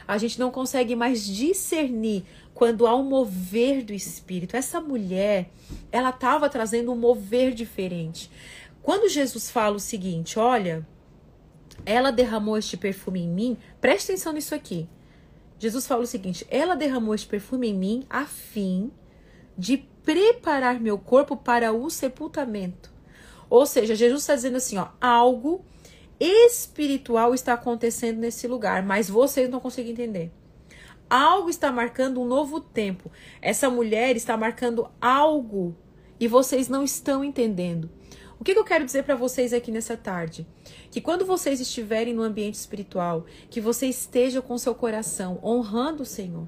A 0.07 0.17
gente 0.17 0.39
não 0.39 0.49
consegue 0.49 0.95
mais 0.95 1.25
discernir 1.25 2.25
quando 2.53 2.87
há 2.87 2.95
um 2.95 3.03
mover 3.03 3.83
do 3.83 3.93
espírito. 3.93 4.55
Essa 4.55 4.79
mulher, 4.81 5.49
ela 5.91 6.09
estava 6.09 6.49
trazendo 6.49 6.91
um 6.91 6.95
mover 6.95 7.53
diferente. 7.53 8.31
Quando 8.81 9.09
Jesus 9.09 9.51
fala 9.51 9.75
o 9.75 9.81
seguinte, 9.81 10.39
olha, 10.39 10.87
ela 11.85 12.11
derramou 12.11 12.57
este 12.57 12.77
perfume 12.77 13.21
em 13.21 13.27
mim, 13.27 13.57
preste 13.79 14.11
atenção 14.11 14.33
nisso 14.33 14.55
aqui. 14.55 14.87
Jesus 15.59 15.85
fala 15.87 16.03
o 16.03 16.07
seguinte: 16.07 16.45
ela 16.49 16.75
derramou 16.75 17.13
este 17.13 17.27
perfume 17.27 17.69
em 17.69 17.73
mim 17.73 18.03
a 18.09 18.25
fim 18.25 18.91
de 19.57 19.77
preparar 19.77 20.79
meu 20.79 20.97
corpo 20.97 21.35
para 21.35 21.73
o 21.73 21.89
sepultamento. 21.89 22.96
Ou 23.49 23.65
seja, 23.65 23.95
Jesus 23.95 24.21
está 24.21 24.35
dizendo 24.35 24.57
assim, 24.57 24.77
ó, 24.77 24.87
algo 24.99 25.63
espiritual 26.19 27.33
está 27.33 27.53
acontecendo 27.53 28.19
nesse 28.19 28.47
lugar, 28.47 28.83
mas 28.83 29.09
vocês 29.09 29.49
não 29.49 29.59
conseguem 29.59 29.91
entender. 29.91 30.31
Algo 31.09 31.49
está 31.49 31.71
marcando 31.71 32.21
um 32.21 32.25
novo 32.25 32.59
tempo. 32.59 33.11
Essa 33.41 33.69
mulher 33.69 34.15
está 34.15 34.35
marcando 34.35 34.89
algo 34.99 35.75
e 36.19 36.27
vocês 36.27 36.67
não 36.67 36.83
estão 36.83 37.23
entendendo. 37.23 37.89
O 38.39 38.43
que, 38.43 38.53
que 38.53 38.59
eu 38.59 38.65
quero 38.65 38.85
dizer 38.85 39.03
para 39.03 39.15
vocês 39.15 39.53
aqui 39.53 39.71
nessa 39.71 39.95
tarde? 39.95 40.45
Que 40.91 41.01
quando 41.01 41.25
vocês 41.25 41.59
estiverem 41.59 42.13
no 42.13 42.21
ambiente 42.21 42.55
espiritual, 42.55 43.25
que 43.49 43.61
você 43.61 43.87
esteja 43.87 44.41
com 44.41 44.57
seu 44.57 44.75
coração 44.75 45.39
honrando 45.43 46.03
o 46.03 46.05
Senhor 46.05 46.47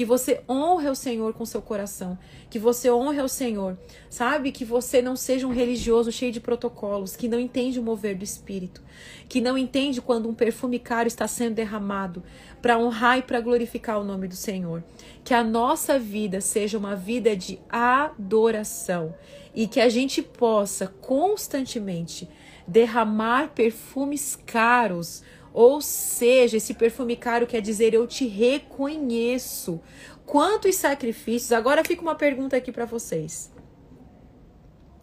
que 0.00 0.04
você 0.06 0.40
honre 0.48 0.88
o 0.88 0.94
Senhor 0.94 1.34
com 1.34 1.44
seu 1.44 1.60
coração, 1.60 2.18
que 2.48 2.58
você 2.58 2.90
honre 2.90 3.20
o 3.20 3.28
Senhor, 3.28 3.76
sabe? 4.08 4.50
Que 4.50 4.64
você 4.64 5.02
não 5.02 5.14
seja 5.14 5.46
um 5.46 5.52
religioso 5.52 6.10
cheio 6.10 6.32
de 6.32 6.40
protocolos, 6.40 7.14
que 7.14 7.28
não 7.28 7.38
entende 7.38 7.78
o 7.78 7.82
mover 7.82 8.16
do 8.16 8.24
Espírito, 8.24 8.80
que 9.28 9.42
não 9.42 9.58
entende 9.58 10.00
quando 10.00 10.26
um 10.26 10.32
perfume 10.32 10.78
caro 10.78 11.06
está 11.06 11.28
sendo 11.28 11.56
derramado 11.56 12.22
para 12.62 12.78
honrar 12.78 13.18
e 13.18 13.22
para 13.22 13.42
glorificar 13.42 14.00
o 14.00 14.04
nome 14.04 14.26
do 14.26 14.34
Senhor. 14.34 14.82
Que 15.22 15.34
a 15.34 15.44
nossa 15.44 15.98
vida 15.98 16.40
seja 16.40 16.78
uma 16.78 16.96
vida 16.96 17.36
de 17.36 17.60
adoração 17.68 19.14
e 19.54 19.66
que 19.66 19.82
a 19.82 19.90
gente 19.90 20.22
possa 20.22 20.86
constantemente 20.86 22.26
derramar 22.66 23.48
perfumes 23.48 24.34
caros 24.46 25.22
ou 25.52 25.80
seja, 25.80 26.56
esse 26.56 26.74
perfume 26.74 27.16
caro 27.16 27.46
quer 27.46 27.60
dizer 27.60 27.94
eu 27.94 28.06
te 28.06 28.26
reconheço. 28.26 29.80
Quantos 30.24 30.76
sacrifícios? 30.76 31.52
Agora 31.52 31.84
fica 31.84 32.02
uma 32.02 32.14
pergunta 32.14 32.56
aqui 32.56 32.70
para 32.70 32.84
vocês. 32.84 33.52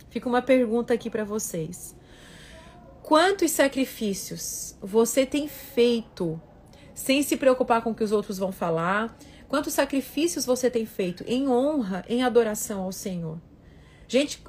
Fica 0.10 0.28
uma 0.28 0.42
pergunta 0.42 0.94
aqui 0.94 1.10
para 1.10 1.24
vocês. 1.24 1.96
Quantos 3.04 3.52
sacrifícios 3.52 4.78
você 4.82 5.26
tem 5.26 5.48
feito 5.48 6.42
sem 6.94 7.22
se 7.22 7.38
preocupar 7.38 7.82
com 7.82 7.92
o 7.92 7.96
que 7.96 8.04
os 8.04 8.12
outros 8.12 8.38
vão 8.38 8.52
falar, 8.52 9.18
Quantos 9.48 9.74
sacrifícios 9.74 10.46
você 10.46 10.70
tem 10.70 10.86
feito 10.86 11.24
em 11.26 11.48
honra, 11.48 12.04
em 12.10 12.22
adoração 12.22 12.82
ao 12.82 12.92
Senhor? 12.92 13.40
Gente, 14.08 14.44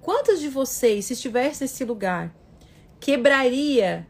quantos 0.00 0.40
de 0.40 0.48
vocês, 0.48 1.06
se 1.06 1.14
estivesse 1.14 1.62
nesse 1.62 1.84
lugar, 1.84 2.34
quebraria 3.00 4.06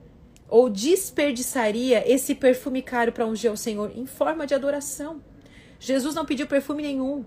ou 0.55 0.71
desperdiçaria 0.71 2.09
esse 2.09 2.33
perfume 2.33 2.81
caro 2.81 3.11
para 3.11 3.27
ungir 3.27 3.51
ao 3.51 3.57
Senhor 3.57 3.91
em 3.93 4.07
forma 4.07 4.47
de 4.47 4.55
adoração? 4.55 5.21
Jesus 5.81 6.15
não 6.15 6.25
pediu 6.25 6.47
perfume 6.47 6.81
nenhum. 6.81 7.25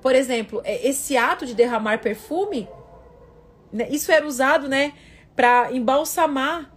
Por 0.00 0.14
exemplo, 0.14 0.62
é, 0.62 0.86
esse 0.86 1.16
ato 1.16 1.44
de 1.44 1.52
derramar 1.52 1.98
perfume, 1.98 2.68
né, 3.72 3.88
isso 3.90 4.12
era 4.12 4.24
usado, 4.24 4.68
né, 4.68 4.92
para 5.34 5.72
embalsamar. 5.72 6.72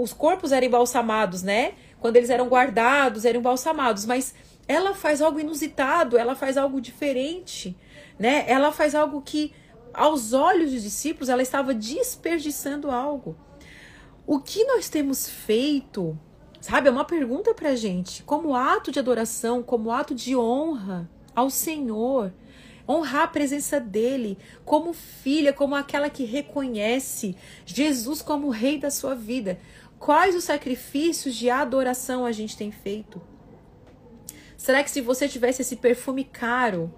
Os 0.00 0.12
corpos 0.12 0.50
eram 0.50 0.66
embalsamados, 0.66 1.44
né? 1.44 1.74
Quando 2.00 2.16
eles 2.16 2.28
eram 2.28 2.48
guardados, 2.48 3.24
eram 3.24 3.38
embalsamados, 3.38 4.04
mas 4.04 4.34
ela 4.66 4.94
faz 4.94 5.22
algo 5.22 5.38
inusitado, 5.38 6.18
ela 6.18 6.34
faz 6.34 6.56
algo 6.56 6.80
diferente, 6.80 7.76
né? 8.18 8.44
Ela 8.48 8.72
faz 8.72 8.96
algo 8.96 9.22
que 9.22 9.54
aos 9.94 10.32
olhos 10.32 10.72
dos 10.72 10.82
discípulos 10.82 11.28
ela 11.28 11.40
estava 11.40 11.72
desperdiçando 11.72 12.90
algo. 12.90 13.45
O 14.26 14.40
que 14.40 14.64
nós 14.64 14.88
temos 14.88 15.28
feito, 15.28 16.18
sabe? 16.60 16.88
É 16.88 16.90
uma 16.90 17.04
pergunta 17.04 17.54
pra 17.54 17.76
gente, 17.76 18.24
como 18.24 18.56
ato 18.56 18.90
de 18.90 18.98
adoração, 18.98 19.62
como 19.62 19.92
ato 19.92 20.16
de 20.16 20.36
honra 20.36 21.08
ao 21.32 21.48
Senhor, 21.48 22.32
honrar 22.88 23.22
a 23.22 23.28
presença 23.28 23.78
dele, 23.78 24.36
como 24.64 24.92
filha, 24.92 25.52
como 25.52 25.76
aquela 25.76 26.10
que 26.10 26.24
reconhece 26.24 27.36
Jesus 27.64 28.20
como 28.20 28.50
rei 28.50 28.78
da 28.78 28.90
sua 28.90 29.14
vida. 29.14 29.60
Quais 29.96 30.34
os 30.34 30.42
sacrifícios 30.42 31.36
de 31.36 31.48
adoração 31.48 32.26
a 32.26 32.32
gente 32.32 32.56
tem 32.56 32.72
feito? 32.72 33.22
Será 34.56 34.82
que 34.82 34.90
se 34.90 35.00
você 35.00 35.28
tivesse 35.28 35.62
esse 35.62 35.76
perfume 35.76 36.24
caro, 36.24 36.92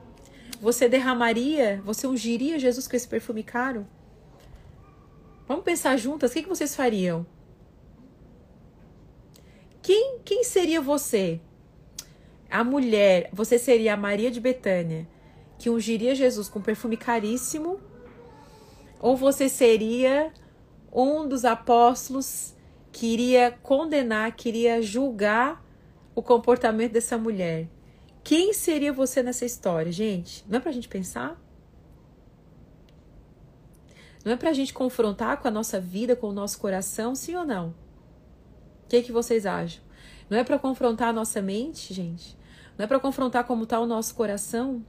você 0.62 0.88
derramaria, 0.88 1.82
você 1.84 2.06
ungiria 2.06 2.58
Jesus 2.58 2.88
com 2.88 2.96
esse 2.96 3.06
perfume 3.06 3.42
caro? 3.42 3.86
Vamos 5.48 5.64
pensar 5.64 5.96
juntas, 5.96 6.30
o 6.30 6.34
que, 6.34 6.42
que 6.42 6.48
vocês 6.48 6.76
fariam? 6.76 7.26
Quem, 9.80 10.18
quem 10.22 10.44
seria 10.44 10.78
você? 10.78 11.40
A 12.50 12.62
mulher, 12.62 13.30
você 13.32 13.58
seria 13.58 13.94
a 13.94 13.96
Maria 13.96 14.30
de 14.30 14.40
Betânia, 14.40 15.08
que 15.58 15.70
ungiria 15.70 16.14
Jesus 16.14 16.50
com 16.50 16.60
perfume 16.60 16.98
caríssimo? 16.98 17.80
Ou 19.00 19.16
você 19.16 19.48
seria 19.48 20.34
um 20.92 21.26
dos 21.26 21.46
apóstolos 21.46 22.54
que 22.92 23.06
iria 23.06 23.50
condenar, 23.62 24.36
queria 24.36 24.82
julgar 24.82 25.64
o 26.14 26.22
comportamento 26.22 26.92
dessa 26.92 27.16
mulher? 27.16 27.68
Quem 28.22 28.52
seria 28.52 28.92
você 28.92 29.22
nessa 29.22 29.46
história, 29.46 29.90
gente? 29.90 30.44
Não 30.46 30.58
é 30.58 30.60
pra 30.60 30.72
gente 30.72 30.88
pensar? 30.88 31.40
Não 34.24 34.32
é 34.32 34.36
pra 34.36 34.52
gente 34.52 34.72
confrontar 34.74 35.38
com 35.38 35.48
a 35.48 35.50
nossa 35.50 35.80
vida, 35.80 36.16
com 36.16 36.28
o 36.28 36.32
nosso 36.32 36.58
coração, 36.58 37.14
sim 37.14 37.34
ou 37.34 37.44
não? 37.44 37.68
O 38.84 38.88
que, 38.88 39.02
que 39.02 39.12
vocês 39.12 39.46
acham? 39.46 39.82
Não 40.28 40.36
é 40.36 40.44
para 40.44 40.58
confrontar 40.58 41.08
a 41.08 41.12
nossa 41.12 41.40
mente, 41.40 41.92
gente? 41.94 42.36
Não 42.76 42.84
é 42.84 42.86
para 42.86 43.00
confrontar 43.00 43.44
como 43.44 43.64
está 43.64 43.80
o 43.80 43.86
nosso 43.86 44.14
coração? 44.14 44.84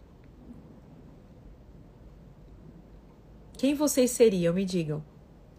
Quem 3.58 3.74
vocês 3.74 4.12
seriam? 4.12 4.54
Me 4.54 4.64
digam. 4.64 5.04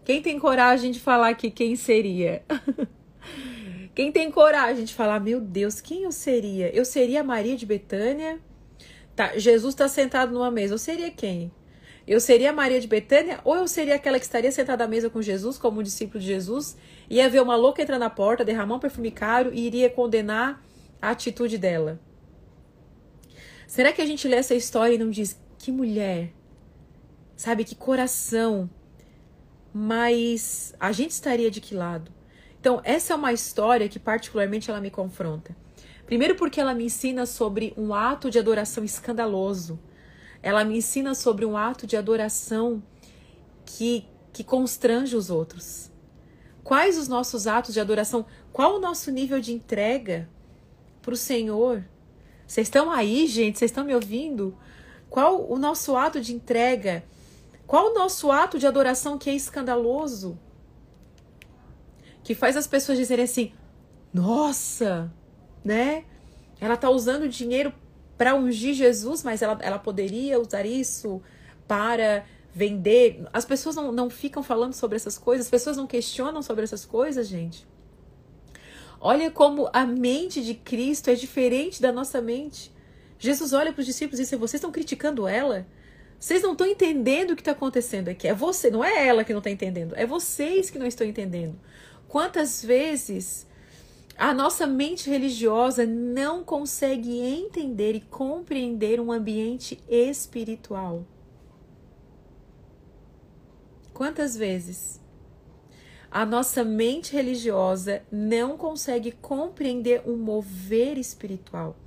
Quem 0.03 0.21
tem 0.21 0.39
coragem 0.39 0.91
de 0.91 0.99
falar 0.99 1.29
aqui 1.29 1.51
quem 1.51 1.75
seria? 1.75 2.43
quem 3.93 4.11
tem 4.11 4.31
coragem 4.31 4.83
de 4.85 4.93
falar, 4.93 5.19
meu 5.19 5.39
Deus, 5.39 5.79
quem 5.79 6.03
eu 6.03 6.11
seria? 6.11 6.75
Eu 6.75 6.83
seria 6.83 7.23
Maria 7.23 7.55
de 7.55 7.65
Betânia? 7.65 8.39
Tá, 9.15 9.37
Jesus 9.37 9.73
está 9.75 9.87
sentado 9.87 10.33
numa 10.33 10.49
mesa. 10.49 10.73
Eu 10.73 10.79
seria 10.79 11.11
quem? 11.11 11.51
Eu 12.07 12.19
seria 12.19 12.51
Maria 12.51 12.79
de 12.79 12.87
Betânia 12.87 13.39
ou 13.43 13.55
eu 13.55 13.67
seria 13.67 13.95
aquela 13.95 14.17
que 14.17 14.25
estaria 14.25 14.51
sentada 14.51 14.83
à 14.83 14.87
mesa 14.87 15.09
com 15.09 15.21
Jesus, 15.21 15.57
como 15.57 15.79
um 15.79 15.83
discípulo 15.83 16.19
de 16.19 16.25
Jesus, 16.25 16.75
ia 17.09 17.29
ver 17.29 17.41
uma 17.41 17.55
louca 17.55 17.81
entrar 17.81 17.99
na 17.99 18.09
porta, 18.09 18.43
derramar 18.43 18.75
um 18.75 18.79
perfume 18.79 19.11
caro 19.11 19.51
e 19.53 19.65
iria 19.65 19.89
condenar 19.89 20.63
a 21.01 21.11
atitude 21.11 21.57
dela? 21.57 21.99
Será 23.67 23.93
que 23.93 24.01
a 24.01 24.05
gente 24.05 24.27
lê 24.27 24.35
essa 24.35 24.53
história 24.53 24.95
e 24.95 24.97
não 24.97 25.09
diz 25.09 25.39
que 25.57 25.71
mulher, 25.71 26.33
sabe, 27.37 27.63
que 27.63 27.75
coração, 27.75 28.69
mas 29.73 30.73
a 30.79 30.91
gente 30.91 31.11
estaria 31.11 31.49
de 31.49 31.61
que 31.61 31.73
lado? 31.73 32.11
Então, 32.59 32.81
essa 32.83 33.13
é 33.13 33.15
uma 33.15 33.31
história 33.31 33.87
que 33.87 33.97
particularmente 33.97 34.69
ela 34.69 34.81
me 34.81 34.91
confronta. 34.91 35.55
Primeiro 36.05 36.35
porque 36.35 36.59
ela 36.59 36.73
me 36.73 36.83
ensina 36.83 37.25
sobre 37.25 37.73
um 37.77 37.93
ato 37.93 38.29
de 38.29 38.37
adoração 38.37 38.83
escandaloso. 38.83 39.79
Ela 40.41 40.63
me 40.63 40.77
ensina 40.77 41.13
sobre 41.13 41.45
um 41.45 41.55
ato 41.55 41.85
de 41.85 41.95
adoração 41.95 42.81
que 43.65 44.05
que 44.33 44.43
constrange 44.43 45.15
os 45.15 45.29
outros. 45.29 45.91
Quais 46.63 46.97
os 46.97 47.07
nossos 47.07 47.47
atos 47.47 47.73
de 47.73 47.79
adoração? 47.79 48.25
Qual 48.53 48.75
o 48.75 48.79
nosso 48.79 49.11
nível 49.11 49.39
de 49.39 49.53
entrega 49.53 50.29
para 51.01 51.13
o 51.13 51.17
Senhor? 51.17 51.83
Vocês 52.47 52.67
estão 52.67 52.91
aí, 52.91 53.27
gente? 53.27 53.59
Vocês 53.59 53.71
estão 53.71 53.83
me 53.83 53.93
ouvindo? 53.93 54.57
Qual 55.09 55.49
o 55.51 55.57
nosso 55.57 55.95
ato 55.95 56.21
de 56.21 56.33
entrega? 56.33 57.03
Qual 57.65 57.91
o 57.91 57.93
nosso 57.93 58.31
ato 58.31 58.59
de 58.59 58.67
adoração 58.67 59.17
que 59.17 59.29
é 59.29 59.33
escandaloso? 59.33 60.37
Que 62.23 62.35
faz 62.35 62.55
as 62.55 62.67
pessoas 62.67 62.97
dizerem 62.97 63.25
assim: 63.25 63.53
nossa, 64.13 65.11
né? 65.63 66.05
Ela 66.59 66.75
está 66.75 66.89
usando 66.89 67.27
dinheiro 67.27 67.73
para 68.21 68.35
ungir 68.35 68.75
Jesus, 68.75 69.23
mas 69.23 69.41
ela, 69.41 69.57
ela 69.63 69.79
poderia 69.79 70.39
usar 70.39 70.63
isso 70.63 71.19
para 71.67 72.23
vender. 72.53 73.25
As 73.33 73.45
pessoas 73.45 73.75
não, 73.75 73.91
não 73.91 74.11
ficam 74.11 74.43
falando 74.43 74.75
sobre 74.75 74.95
essas 74.95 75.17
coisas, 75.17 75.47
as 75.47 75.49
pessoas 75.49 75.75
não 75.75 75.87
questionam 75.87 76.43
sobre 76.43 76.63
essas 76.63 76.85
coisas, 76.85 77.27
gente. 77.27 77.65
Olha 78.99 79.31
como 79.31 79.71
a 79.73 79.87
mente 79.87 80.39
de 80.43 80.53
Cristo 80.53 81.09
é 81.09 81.15
diferente 81.15 81.81
da 81.81 81.91
nossa 81.91 82.21
mente. 82.21 82.71
Jesus 83.17 83.53
olha 83.53 83.73
para 83.73 83.79
os 83.79 83.87
discípulos 83.87 84.19
e 84.19 84.21
diz: 84.21 84.39
Vocês 84.39 84.59
estão 84.59 84.71
criticando 84.71 85.27
ela? 85.27 85.65
Vocês 86.19 86.43
não 86.43 86.51
estão 86.51 86.67
entendendo 86.67 87.31
o 87.31 87.35
que 87.35 87.41
está 87.41 87.53
acontecendo 87.53 88.09
aqui. 88.09 88.27
É 88.27 88.35
você, 88.35 88.69
não 88.69 88.83
é 88.83 89.07
ela 89.07 89.23
que 89.23 89.33
não 89.33 89.39
está 89.39 89.49
entendendo. 89.49 89.95
É 89.95 90.05
vocês 90.05 90.69
que 90.69 90.77
não 90.77 90.85
estão 90.85 91.07
entendendo. 91.07 91.59
Quantas 92.07 92.63
vezes 92.63 93.47
a 94.17 94.33
nossa 94.33 94.67
mente 94.67 95.09
religiosa 95.09 95.85
não 95.85 96.43
consegue 96.43 97.19
entender 97.19 97.95
e 97.95 98.01
compreender 98.01 98.99
um 98.99 99.11
ambiente 99.11 99.81
espiritual? 99.89 101.05
Quantas 103.93 104.35
vezes? 104.35 104.99
A 106.09 106.25
nossa 106.25 106.63
mente 106.63 107.13
religiosa 107.13 108.03
não 108.11 108.57
consegue 108.57 109.11
compreender 109.11 110.01
um 110.05 110.17
mover 110.17 110.97
espiritual. 110.97 111.77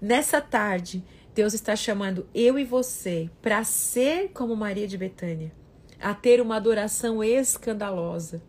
Nessa 0.00 0.40
tarde, 0.40 1.04
Deus 1.34 1.52
está 1.52 1.76
chamando 1.76 2.26
eu 2.34 2.58
e 2.58 2.64
você 2.64 3.30
para 3.42 3.62
ser 3.64 4.30
como 4.30 4.56
Maria 4.56 4.88
de 4.88 4.96
Betânia, 4.96 5.52
a 6.00 6.14
ter 6.14 6.40
uma 6.40 6.56
adoração 6.56 7.22
escandalosa, 7.22 8.42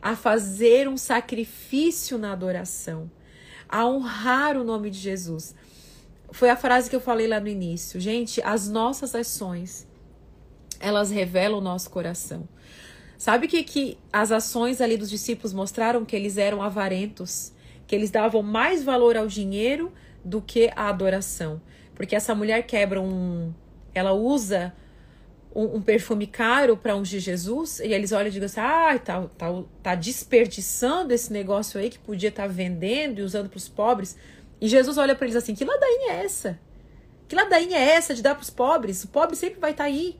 a 0.00 0.14
fazer 0.14 0.88
um 0.88 0.96
sacrifício 0.96 2.18
na 2.18 2.32
adoração, 2.32 3.10
a 3.68 3.86
honrar 3.86 4.56
o 4.56 4.64
nome 4.64 4.90
de 4.90 4.98
Jesus. 4.98 5.54
Foi 6.30 6.50
a 6.50 6.56
frase 6.56 6.90
que 6.90 6.96
eu 6.96 7.00
falei 7.00 7.26
lá 7.26 7.40
no 7.40 7.48
início. 7.48 8.00
Gente, 8.00 8.42
as 8.42 8.68
nossas 8.68 9.14
ações, 9.14 9.86
elas 10.78 11.10
revelam 11.10 11.58
o 11.58 11.62
nosso 11.62 11.90
coração. 11.90 12.48
Sabe 13.18 13.48
que, 13.48 13.62
que 13.62 13.98
as 14.12 14.30
ações 14.30 14.80
ali 14.80 14.96
dos 14.96 15.08
discípulos 15.08 15.52
mostraram 15.52 16.04
que 16.04 16.14
eles 16.14 16.36
eram 16.36 16.62
avarentos, 16.62 17.52
que 17.86 17.94
eles 17.94 18.10
davam 18.10 18.42
mais 18.42 18.84
valor 18.84 19.16
ao 19.16 19.26
dinheiro 19.26 19.92
do 20.24 20.42
que 20.42 20.70
à 20.76 20.88
adoração. 20.88 21.60
Porque 21.94 22.14
essa 22.14 22.34
mulher 22.34 22.66
quebra 22.66 23.00
um. 23.00 23.54
Ela 23.94 24.12
usa 24.12 24.74
um, 25.56 25.76
um 25.76 25.80
perfume 25.82 26.26
caro 26.26 26.76
para 26.76 26.94
ungir 26.94 27.18
Jesus, 27.18 27.80
e 27.80 27.92
eles 27.92 28.12
olham 28.12 28.28
e 28.28 28.30
dizem 28.30 28.44
assim: 28.44 28.60
ah, 28.60 28.98
tá, 28.98 29.22
tá, 29.38 29.62
tá 29.82 29.94
desperdiçando 29.94 31.14
esse 31.14 31.32
negócio 31.32 31.80
aí 31.80 31.88
que 31.88 31.98
podia 31.98 32.28
estar 32.28 32.42
tá 32.42 32.48
vendendo 32.48 33.20
e 33.20 33.22
usando 33.22 33.48
para 33.48 33.56
os 33.56 33.68
pobres. 33.68 34.16
E 34.60 34.68
Jesus 34.68 34.98
olha 34.98 35.14
para 35.14 35.26
eles 35.26 35.36
assim: 35.36 35.54
que 35.54 35.64
ladainha 35.64 36.12
é 36.12 36.24
essa? 36.24 36.60
Que 37.26 37.34
ladainha 37.34 37.78
é 37.78 37.90
essa 37.92 38.14
de 38.14 38.22
dar 38.22 38.34
para 38.34 38.42
os 38.42 38.50
pobres? 38.50 39.02
O 39.04 39.08
pobre 39.08 39.34
sempre 39.34 39.58
vai 39.58 39.70
estar 39.70 39.84
tá 39.84 39.88
aí. 39.88 40.16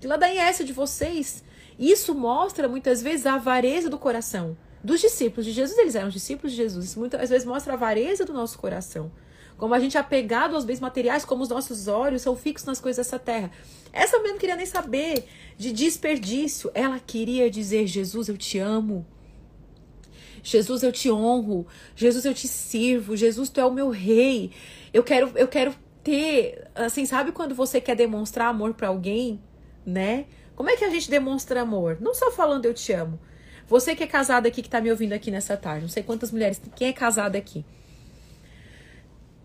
Que 0.00 0.06
ladainha 0.06 0.42
é 0.42 0.48
essa 0.48 0.64
de 0.64 0.72
vocês? 0.72 1.44
Isso 1.78 2.14
mostra 2.14 2.66
muitas 2.66 3.02
vezes 3.02 3.26
a 3.26 3.34
avareza 3.34 3.90
do 3.90 3.98
coração 3.98 4.56
dos 4.82 5.00
discípulos 5.00 5.44
de 5.44 5.52
Jesus. 5.52 5.78
Eles 5.78 5.94
eram 5.94 6.08
discípulos 6.08 6.52
de 6.52 6.56
Jesus. 6.56 6.86
Isso 6.86 6.98
muitas 6.98 7.28
vezes 7.28 7.46
mostra 7.46 7.74
a 7.74 7.76
avareza 7.76 8.24
do 8.24 8.32
nosso 8.32 8.58
coração. 8.58 9.12
Como 9.62 9.76
a 9.76 9.78
gente 9.78 9.96
é 9.96 10.00
apegado 10.00 10.56
aos 10.56 10.64
bens 10.64 10.80
materiais, 10.80 11.24
como 11.24 11.44
os 11.44 11.48
nossos 11.48 11.86
olhos 11.86 12.22
são 12.22 12.34
fixos 12.34 12.66
nas 12.66 12.80
coisas 12.80 13.06
dessa 13.06 13.16
terra. 13.16 13.48
Essa 13.92 14.18
mulher 14.18 14.32
não 14.32 14.38
queria 14.40 14.56
nem 14.56 14.66
saber 14.66 15.24
de 15.56 15.72
desperdício. 15.72 16.68
Ela 16.74 16.98
queria 16.98 17.48
dizer: 17.48 17.86
Jesus, 17.86 18.26
eu 18.26 18.36
te 18.36 18.58
amo. 18.58 19.06
Jesus, 20.42 20.82
eu 20.82 20.90
te 20.90 21.08
honro. 21.12 21.64
Jesus, 21.94 22.24
eu 22.24 22.34
te 22.34 22.48
sirvo. 22.48 23.16
Jesus, 23.16 23.50
tu 23.50 23.60
é 23.60 23.64
o 23.64 23.70
meu 23.72 23.88
rei. 23.90 24.50
Eu 24.92 25.04
quero, 25.04 25.30
eu 25.36 25.46
quero 25.46 25.72
ter, 26.02 26.68
assim, 26.74 27.06
sabe 27.06 27.30
quando 27.30 27.54
você 27.54 27.80
quer 27.80 27.94
demonstrar 27.94 28.48
amor 28.48 28.74
para 28.74 28.88
alguém, 28.88 29.40
né? 29.86 30.26
Como 30.56 30.70
é 30.70 30.76
que 30.76 30.84
a 30.84 30.90
gente 30.90 31.08
demonstra 31.08 31.60
amor? 31.60 31.98
Não 32.00 32.16
só 32.16 32.32
falando 32.32 32.64
eu 32.64 32.74
te 32.74 32.92
amo. 32.92 33.16
Você 33.68 33.94
que 33.94 34.02
é 34.02 34.08
casada 34.08 34.48
aqui, 34.48 34.60
que 34.60 34.68
tá 34.68 34.80
me 34.80 34.90
ouvindo 34.90 35.12
aqui 35.12 35.30
nessa 35.30 35.56
tarde, 35.56 35.82
não 35.82 35.88
sei 35.88 36.02
quantas 36.02 36.32
mulheres, 36.32 36.60
quem 36.74 36.88
é 36.88 36.92
casada 36.92 37.38
aqui? 37.38 37.64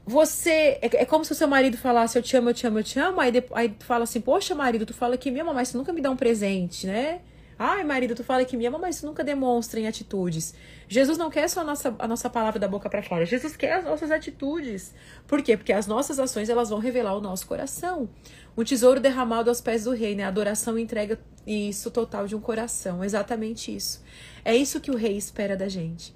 Você. 0.07 0.79
É, 0.81 1.01
é, 1.01 1.05
como 1.05 1.25
se 1.25 1.33
o 1.33 1.35
seu 1.35 1.49
marido 1.49 1.77
falasse 1.77 2.17
eu 2.17 2.23
te 2.23 2.35
amo, 2.37 2.49
eu 2.49 2.53
te 2.53 2.65
amo, 2.65 2.79
eu 2.79 2.83
te 2.83 2.97
amo. 2.97 3.19
Aí, 3.19 3.31
aí 3.51 3.69
tu 3.69 3.85
fala 3.85 4.05
assim, 4.05 4.21
poxa, 4.21 4.55
marido, 4.55 4.85
tu 4.85 4.93
fala 4.93 5.17
que 5.17 5.29
me 5.29 5.41
ama, 5.41 5.53
mas 5.53 5.71
tu 5.71 5.77
nunca 5.77 5.91
me 5.91 5.99
dá 5.99 6.09
um 6.09 6.15
presente, 6.15 6.87
né? 6.87 7.19
Ai, 7.59 7.83
marido, 7.83 8.15
tu 8.15 8.23
fala 8.23 8.45
que 8.45 8.55
me 8.55 8.65
ama, 8.65 8.77
mas 8.77 9.01
tu 9.01 9.05
nunca 9.05 9.21
demonstra 9.23 9.79
em 9.79 9.87
atitudes. 9.87 10.53
Jesus 10.87 11.17
não 11.17 11.29
quer 11.29 11.49
só 11.49 11.61
a 11.61 11.63
nossa, 11.63 11.93
a 11.99 12.07
nossa 12.07 12.29
palavra 12.29 12.57
da 12.57 12.67
boca 12.69 12.89
para 12.89 13.03
fora. 13.03 13.25
Jesus 13.25 13.57
quer 13.57 13.73
as 13.73 13.83
nossas 13.83 14.09
atitudes. 14.09 14.93
Por 15.27 15.41
quê? 15.41 15.57
Porque 15.57 15.73
as 15.73 15.87
nossas 15.87 16.19
ações 16.19 16.47
elas 16.49 16.69
vão 16.69 16.79
revelar 16.79 17.15
o 17.15 17.21
nosso 17.21 17.45
coração. 17.45 18.07
Um 18.55 18.63
tesouro 18.63 19.01
derramado 19.01 19.49
aos 19.49 19.59
pés 19.59 19.83
do 19.83 19.91
rei, 19.91 20.15
né? 20.15 20.23
Adoração 20.23 20.79
entrega 20.79 21.19
isso 21.45 21.91
total 21.91 22.27
de 22.27 22.35
um 22.35 22.39
coração. 22.39 23.03
Exatamente 23.03 23.75
isso. 23.75 24.01
É 24.45 24.55
isso 24.55 24.79
que 24.79 24.91
o 24.91 24.95
rei 24.95 25.17
espera 25.17 25.57
da 25.57 25.67
gente. 25.67 26.15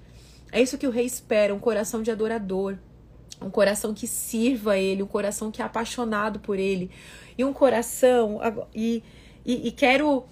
É 0.50 0.62
isso 0.62 0.78
que 0.78 0.86
o 0.86 0.90
rei 0.90 1.04
espera, 1.04 1.54
um 1.54 1.58
coração 1.58 2.02
de 2.02 2.10
adorador 2.10 2.78
um 3.42 3.50
coração 3.50 3.92
que 3.92 4.06
sirva 4.06 4.72
a 4.72 4.78
Ele, 4.78 5.02
um 5.02 5.06
coração 5.06 5.50
que 5.50 5.60
é 5.60 5.64
apaixonado 5.64 6.40
por 6.40 6.58
Ele, 6.58 6.90
e 7.36 7.44
um 7.44 7.52
coração. 7.52 8.40
E, 8.74 9.02
e, 9.44 9.68
e 9.68 9.70
quero 9.72 10.24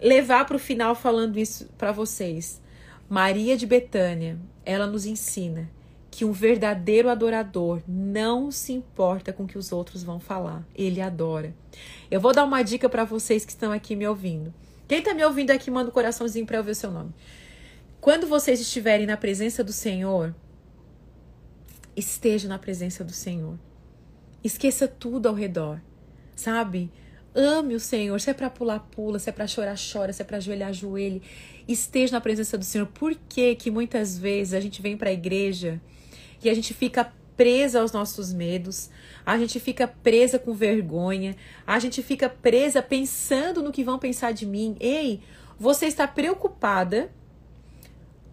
levar 0.00 0.44
para 0.44 0.56
o 0.56 0.60
final 0.60 0.94
falando 0.94 1.38
isso 1.38 1.68
para 1.76 1.92
vocês. 1.92 2.60
Maria 3.08 3.56
de 3.56 3.66
Betânia, 3.66 4.38
ela 4.64 4.86
nos 4.86 5.06
ensina 5.06 5.70
que 6.10 6.24
um 6.24 6.32
verdadeiro 6.32 7.08
adorador 7.08 7.80
não 7.86 8.50
se 8.50 8.72
importa 8.72 9.32
com 9.32 9.44
o 9.44 9.46
que 9.46 9.58
os 9.58 9.72
outros 9.72 10.02
vão 10.02 10.18
falar, 10.18 10.66
ele 10.74 11.00
adora. 11.00 11.54
Eu 12.10 12.20
vou 12.20 12.32
dar 12.32 12.44
uma 12.44 12.62
dica 12.62 12.88
para 12.88 13.04
vocês 13.04 13.44
que 13.44 13.52
estão 13.52 13.70
aqui 13.72 13.94
me 13.94 14.06
ouvindo. 14.06 14.52
Quem 14.88 14.98
está 14.98 15.14
me 15.14 15.24
ouvindo 15.24 15.50
aqui, 15.50 15.70
manda 15.70 15.90
um 15.90 15.92
coraçãozinho 15.92 16.46
para 16.46 16.56
eu 16.56 16.64
ver 16.64 16.72
o 16.72 16.74
seu 16.74 16.90
nome. 16.90 17.14
Quando 18.00 18.26
vocês 18.26 18.60
estiverem 18.60 19.06
na 19.06 19.16
presença 19.16 19.62
do 19.62 19.72
Senhor, 19.72 20.34
esteja 21.98 22.48
na 22.48 22.58
presença 22.58 23.02
do 23.02 23.12
Senhor. 23.12 23.58
Esqueça 24.42 24.86
tudo 24.86 25.28
ao 25.28 25.34
redor, 25.34 25.80
sabe? 26.34 26.90
Ame 27.34 27.74
o 27.74 27.80
Senhor. 27.80 28.20
Se 28.20 28.30
é 28.30 28.34
para 28.34 28.48
pular, 28.48 28.80
pula. 28.80 29.18
Se 29.18 29.28
é 29.28 29.32
para 29.32 29.46
chorar, 29.46 29.76
chora. 29.76 30.12
Se 30.12 30.22
é 30.22 30.24
para 30.24 30.38
ajoelhar, 30.38 30.70
ajoelhe. 30.70 31.22
Esteja 31.66 32.12
na 32.12 32.20
presença 32.20 32.56
do 32.56 32.64
Senhor. 32.64 32.86
Por 32.86 33.14
que 33.28 33.54
que 33.54 33.70
muitas 33.70 34.18
vezes 34.18 34.54
a 34.54 34.60
gente 34.60 34.80
vem 34.80 34.96
para 34.96 35.10
a 35.10 35.12
igreja 35.12 35.80
e 36.42 36.48
a 36.48 36.54
gente 36.54 36.72
fica 36.72 37.12
presa 37.36 37.80
aos 37.80 37.92
nossos 37.92 38.32
medos, 38.32 38.90
a 39.24 39.38
gente 39.38 39.60
fica 39.60 39.86
presa 39.86 40.40
com 40.40 40.52
vergonha, 40.52 41.36
a 41.64 41.78
gente 41.78 42.02
fica 42.02 42.28
presa 42.28 42.82
pensando 42.82 43.62
no 43.62 43.70
que 43.70 43.84
vão 43.84 43.96
pensar 43.96 44.32
de 44.32 44.44
mim. 44.44 44.76
Ei, 44.80 45.20
você 45.58 45.86
está 45.86 46.08
preocupada 46.08 47.12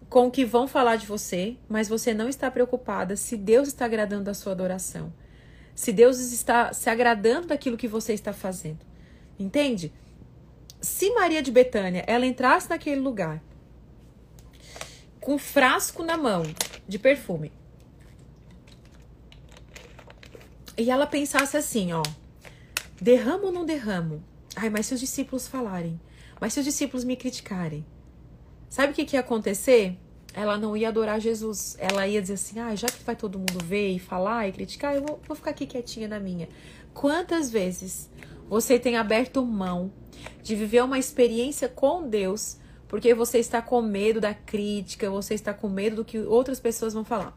com 0.08 0.26
o 0.26 0.30
que 0.30 0.44
vão 0.44 0.68
falar 0.68 0.96
de 0.96 1.06
você, 1.06 1.56
mas 1.68 1.88
você 1.88 2.14
não 2.14 2.28
está 2.28 2.50
preocupada 2.50 3.16
se 3.16 3.36
Deus 3.36 3.68
está 3.68 3.84
agradando 3.84 4.30
a 4.30 4.34
sua 4.34 4.52
adoração. 4.52 5.12
Se 5.74 5.92
Deus 5.92 6.18
está 6.18 6.72
se 6.72 6.88
agradando 6.88 7.48
daquilo 7.48 7.76
que 7.76 7.88
você 7.88 8.12
está 8.12 8.32
fazendo. 8.32 8.78
Entende? 9.38 9.92
Se 10.80 11.10
Maria 11.10 11.42
de 11.42 11.50
Betânia, 11.50 12.04
ela 12.06 12.24
entrasse 12.24 12.70
naquele 12.70 13.00
lugar 13.00 13.42
com 15.20 15.34
um 15.34 15.38
frasco 15.38 16.04
na 16.04 16.16
mão 16.16 16.44
de 16.86 16.98
perfume, 16.98 17.50
e 20.78 20.90
ela 20.90 21.06
pensasse 21.06 21.56
assim, 21.56 21.92
ó, 21.92 22.02
derramo 23.00 23.46
ou 23.46 23.52
não 23.52 23.64
derramo? 23.64 24.22
Ai, 24.54 24.70
mas 24.70 24.86
se 24.86 24.94
os 24.94 25.00
discípulos 25.00 25.48
falarem, 25.48 26.00
mas 26.40 26.52
se 26.52 26.60
os 26.60 26.64
discípulos 26.64 27.02
me 27.02 27.16
criticarem, 27.16 27.84
Sabe 28.68 28.92
o 28.92 28.94
que, 28.94 29.04
que 29.04 29.16
ia 29.16 29.20
acontecer? 29.20 29.96
Ela 30.34 30.58
não 30.58 30.76
ia 30.76 30.88
adorar 30.88 31.20
Jesus. 31.20 31.76
Ela 31.78 32.06
ia 32.06 32.20
dizer 32.20 32.34
assim: 32.34 32.58
ah, 32.58 32.74
já 32.74 32.88
que 32.88 33.02
vai 33.02 33.16
todo 33.16 33.38
mundo 33.38 33.64
ver 33.64 33.90
e 33.92 33.98
falar 33.98 34.48
e 34.48 34.52
criticar, 34.52 34.94
eu 34.94 35.02
vou, 35.02 35.20
vou 35.26 35.36
ficar 35.36 35.50
aqui 35.50 35.66
quietinha 35.66 36.08
na 36.08 36.20
minha. 36.20 36.48
Quantas 36.92 37.50
vezes 37.50 38.10
você 38.48 38.78
tem 38.78 38.96
aberto 38.96 39.44
mão 39.44 39.92
de 40.42 40.54
viver 40.54 40.82
uma 40.82 40.98
experiência 40.98 41.68
com 41.68 42.08
Deus 42.08 42.58
porque 42.88 43.12
você 43.14 43.38
está 43.38 43.60
com 43.60 43.82
medo 43.82 44.20
da 44.20 44.32
crítica, 44.32 45.10
você 45.10 45.34
está 45.34 45.52
com 45.52 45.68
medo 45.68 45.96
do 45.96 46.04
que 46.04 46.18
outras 46.18 46.60
pessoas 46.60 46.94
vão 46.94 47.04
falar? 47.04 47.36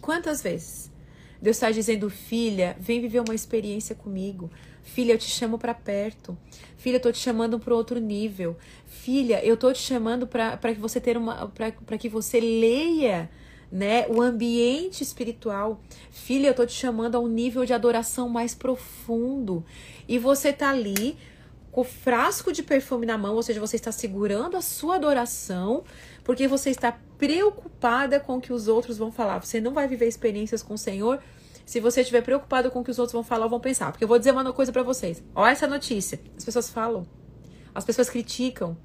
Quantas 0.00 0.42
vezes 0.42 0.90
Deus 1.40 1.56
está 1.56 1.70
dizendo, 1.70 2.10
filha, 2.10 2.76
vem 2.78 3.00
viver 3.00 3.20
uma 3.20 3.34
experiência 3.34 3.94
comigo. 3.94 4.50
Filha, 4.82 5.12
eu 5.12 5.18
te 5.18 5.28
chamo 5.28 5.58
para 5.58 5.74
perto. 5.74 6.36
Filha, 6.76 6.96
eu 6.96 7.00
tô 7.00 7.12
te 7.12 7.18
chamando 7.18 7.58
para 7.58 7.74
outro 7.74 8.00
nível. 8.00 8.56
Filha, 8.86 9.44
eu 9.44 9.56
tô 9.56 9.72
te 9.72 9.80
chamando 9.80 10.26
para 10.26 10.56
que 10.56 10.80
você 10.80 11.00
ter 11.00 11.16
uma 11.16 11.48
para 11.48 11.98
que 11.98 12.08
você 12.08 12.40
leia, 12.40 13.30
né, 13.70 14.06
o 14.08 14.20
ambiente 14.20 15.02
espiritual. 15.02 15.80
Filha, 16.10 16.48
eu 16.48 16.54
tô 16.54 16.66
te 16.66 16.72
chamando 16.72 17.16
a 17.16 17.20
um 17.20 17.28
nível 17.28 17.64
de 17.64 17.72
adoração 17.72 18.28
mais 18.28 18.54
profundo. 18.54 19.64
E 20.08 20.18
você 20.18 20.52
tá 20.52 20.70
ali 20.70 21.16
com 21.70 21.82
o 21.82 21.84
frasco 21.84 22.52
de 22.52 22.62
perfume 22.62 23.06
na 23.06 23.16
mão, 23.16 23.36
ou 23.36 23.42
seja, 23.42 23.60
você 23.60 23.76
está 23.76 23.92
segurando 23.92 24.56
a 24.56 24.60
sua 24.60 24.96
adoração, 24.96 25.84
porque 26.24 26.48
você 26.48 26.70
está 26.70 26.98
preocupada 27.16 28.18
com 28.18 28.38
o 28.38 28.40
que 28.40 28.52
os 28.52 28.66
outros 28.66 28.98
vão 28.98 29.12
falar. 29.12 29.38
Você 29.38 29.60
não 29.60 29.72
vai 29.72 29.86
viver 29.86 30.08
experiências 30.08 30.62
com 30.62 30.74
o 30.74 30.78
Senhor 30.78 31.20
se 31.70 31.78
você 31.78 32.00
estiver 32.00 32.20
preocupado 32.20 32.68
com 32.68 32.80
o 32.80 32.84
que 32.84 32.90
os 32.90 32.98
outros 32.98 33.12
vão 33.12 33.22
falar 33.22 33.44
ou 33.44 33.50
vão 33.50 33.60
pensar. 33.60 33.92
Porque 33.92 34.02
eu 34.02 34.08
vou 34.08 34.18
dizer 34.18 34.32
uma 34.32 34.52
coisa 34.52 34.72
para 34.72 34.82
vocês. 34.82 35.22
Olha 35.32 35.52
essa 35.52 35.68
notícia. 35.68 36.20
As 36.36 36.44
pessoas 36.44 36.68
falam. 36.68 37.06
As 37.72 37.84
pessoas 37.84 38.10
criticam. 38.10 38.76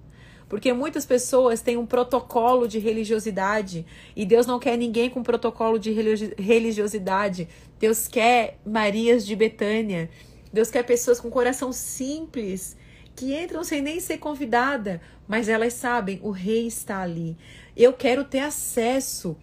Porque 0.47 0.71
muitas 0.71 1.03
pessoas 1.03 1.63
têm 1.63 1.77
um 1.77 1.85
protocolo 1.87 2.67
de 2.67 2.77
religiosidade 2.77 3.87
e 4.15 4.23
Deus 4.23 4.45
não 4.45 4.59
quer 4.59 4.77
ninguém 4.77 5.09
com 5.09 5.23
protocolo 5.23 5.79
de 5.79 5.91
religiosidade. 6.37 7.47
Deus 7.79 8.07
quer 8.07 8.59
Marias 8.63 9.25
de 9.25 9.35
Betânia. 9.35 10.07
Deus 10.53 10.69
quer 10.69 10.83
pessoas 10.83 11.19
com 11.19 11.27
coração 11.31 11.73
simples 11.73 12.77
que 13.15 13.35
entram 13.35 13.63
sem 13.63 13.81
nem 13.81 13.99
ser 13.99 14.19
convidada, 14.19 15.01
mas 15.27 15.49
elas 15.49 15.73
sabem, 15.73 16.19
o 16.21 16.29
rei 16.29 16.67
está 16.67 17.01
ali. 17.01 17.35
Eu 17.75 17.93
quero 17.93 18.23
ter 18.23 18.41
acesso. 18.41 19.35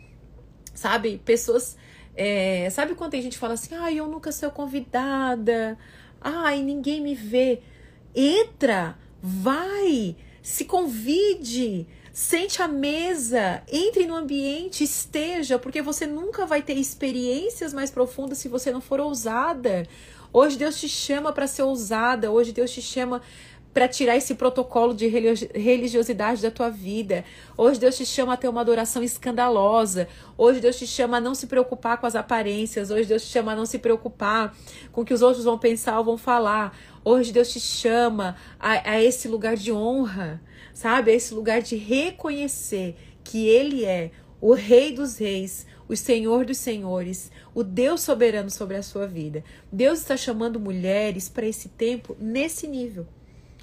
Sabe? 0.72 1.20
Pessoas 1.24 1.76
é, 2.14 2.68
sabe 2.70 2.94
quando 2.94 3.12
tem 3.12 3.22
gente 3.22 3.34
que 3.34 3.38
fala 3.38 3.54
assim, 3.54 3.74
ai, 3.74 3.98
eu 3.98 4.06
nunca 4.06 4.30
sou 4.32 4.50
convidada, 4.50 5.78
ai, 6.20 6.62
ninguém 6.62 7.00
me 7.00 7.14
vê. 7.14 7.60
Entra, 8.14 8.98
vai, 9.22 10.14
se 10.42 10.64
convide, 10.64 11.86
sente 12.12 12.60
à 12.60 12.68
mesa, 12.68 13.62
entre 13.70 14.06
no 14.06 14.14
ambiente, 14.14 14.84
esteja, 14.84 15.58
porque 15.58 15.80
você 15.80 16.06
nunca 16.06 16.44
vai 16.44 16.62
ter 16.62 16.74
experiências 16.74 17.72
mais 17.72 17.90
profundas 17.90 18.38
se 18.38 18.48
você 18.48 18.70
não 18.70 18.80
for 18.80 19.00
ousada. 19.00 19.86
Hoje 20.34 20.56
Deus 20.56 20.80
te 20.80 20.88
chama 20.88 21.32
para 21.32 21.46
ser 21.46 21.62
ousada, 21.62 22.30
hoje 22.30 22.52
Deus 22.52 22.70
te 22.70 22.80
chama 22.80 23.20
para 23.72 23.88
tirar 23.88 24.16
esse 24.16 24.34
protocolo 24.34 24.92
de 24.94 25.06
religiosidade 25.06 26.42
da 26.42 26.50
tua 26.50 26.68
vida. 26.68 27.24
Hoje 27.56 27.80
Deus 27.80 27.96
te 27.96 28.04
chama 28.04 28.34
a 28.34 28.36
ter 28.36 28.48
uma 28.48 28.60
adoração 28.60 29.02
escandalosa. 29.02 30.08
Hoje 30.36 30.60
Deus 30.60 30.78
te 30.78 30.86
chama 30.86 31.16
a 31.16 31.20
não 31.20 31.34
se 31.34 31.46
preocupar 31.46 31.98
com 31.98 32.06
as 32.06 32.14
aparências. 32.14 32.90
Hoje 32.90 33.08
Deus 33.08 33.22
te 33.22 33.28
chama 33.28 33.52
a 33.52 33.56
não 33.56 33.64
se 33.64 33.78
preocupar 33.78 34.54
com 34.92 35.00
o 35.00 35.04
que 35.04 35.14
os 35.14 35.22
outros 35.22 35.44
vão 35.44 35.58
pensar 35.58 35.98
ou 35.98 36.04
vão 36.04 36.18
falar. 36.18 36.76
Hoje 37.04 37.32
Deus 37.32 37.50
te 37.50 37.60
chama 37.60 38.36
a, 38.60 38.92
a 38.92 39.02
esse 39.02 39.26
lugar 39.26 39.56
de 39.56 39.72
honra, 39.72 40.42
sabe? 40.74 41.10
A 41.10 41.14
esse 41.14 41.32
lugar 41.32 41.62
de 41.62 41.76
reconhecer 41.76 42.96
que 43.24 43.48
Ele 43.48 43.84
é 43.84 44.10
o 44.40 44.52
Rei 44.54 44.92
dos 44.92 45.18
Reis, 45.18 45.66
o 45.88 45.96
Senhor 45.96 46.44
dos 46.44 46.58
Senhores, 46.58 47.30
o 47.54 47.62
Deus 47.62 48.02
soberano 48.02 48.50
sobre 48.50 48.76
a 48.76 48.82
sua 48.82 49.06
vida. 49.06 49.44
Deus 49.70 50.00
está 50.00 50.16
chamando 50.16 50.58
mulheres 50.60 51.28
para 51.28 51.46
esse 51.46 51.68
tempo 51.68 52.16
nesse 52.18 52.66
nível. 52.66 53.06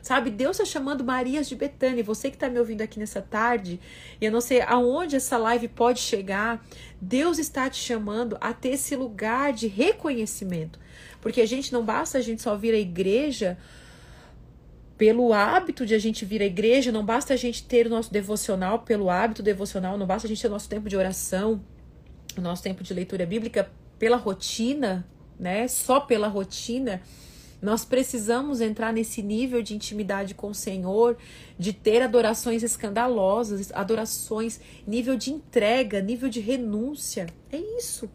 Sabe, 0.02 0.30
Deus 0.30 0.60
está 0.60 0.66
chamando 0.66 1.04
Marias 1.04 1.48
de 1.48 1.56
Betânia. 1.56 2.04
Você 2.04 2.30
que 2.30 2.36
está 2.36 2.50
me 2.50 2.60
ouvindo 2.60 2.82
aqui 2.82 3.00
nessa 3.00 3.22
tarde, 3.22 3.80
e 4.20 4.26
eu 4.26 4.32
não 4.32 4.42
sei 4.42 4.62
aonde 4.62 5.16
essa 5.16 5.38
live 5.38 5.68
pode 5.68 6.00
chegar, 6.00 6.66
Deus 7.02 7.38
está 7.38 7.70
te 7.70 7.78
chamando 7.78 8.38
a 8.40 8.54
ter 8.54 8.70
esse 8.70 8.96
lugar 8.96 9.54
de 9.54 9.68
reconhecimento. 9.68 10.80
Porque 11.22 11.42
a 11.42 11.46
gente 11.46 11.74
não 11.74 11.84
basta 11.84 12.18
a 12.18 12.22
gente 12.22 12.42
só 12.42 12.56
vir 12.56 12.74
à 12.74 12.78
igreja 12.78 13.58
pelo 14.98 15.32
hábito 15.32 15.86
de 15.86 15.96
a 15.96 16.00
gente 16.00 16.26
vir 16.26 16.42
à 16.42 16.46
igreja, 16.46 16.92
não 16.92 17.06
basta 17.06 17.34
a 17.34 17.38
gente 17.38 17.64
ter 17.64 17.88
o 17.88 17.90
nosso 17.90 18.12
devocional 18.12 18.80
pelo 18.80 19.10
hábito 19.10 19.42
devocional, 19.42 19.98
não 19.98 20.06
basta 20.06 20.28
a 20.28 20.30
gente 20.30 20.42
ter 20.42 20.50
o 20.50 20.52
nosso 20.52 20.68
tempo 20.68 20.90
de 20.90 20.98
oração, 20.98 21.62
o 22.38 22.42
nosso 22.42 22.62
tempo 22.62 22.84
de 22.84 22.94
leitura 22.94 23.26
bíblica 23.26 23.72
pela 23.98 24.18
rotina, 24.18 25.08
né? 25.40 25.70
Só 25.70 26.02
pela 26.02 26.28
rotina 26.28 27.02
Nós 27.62 27.84
precisamos 27.84 28.62
entrar 28.62 28.94
nesse 28.94 29.22
nível 29.22 29.62
de 29.62 29.76
intimidade 29.76 30.34
com 30.34 30.50
o 30.50 30.56
Senhor, 30.56 31.18
de 31.58 31.74
ter 31.74 32.02
adorações 32.02 32.64
escandalosas, 32.64 33.72
adorações, 33.74 34.60
nível 34.88 35.18
de 35.18 35.32
entrega, 35.32 36.02
nível 36.02 36.30
de 36.30 36.40
renúncia. 36.40 37.28
É 37.52 37.58
isso. 37.58 38.10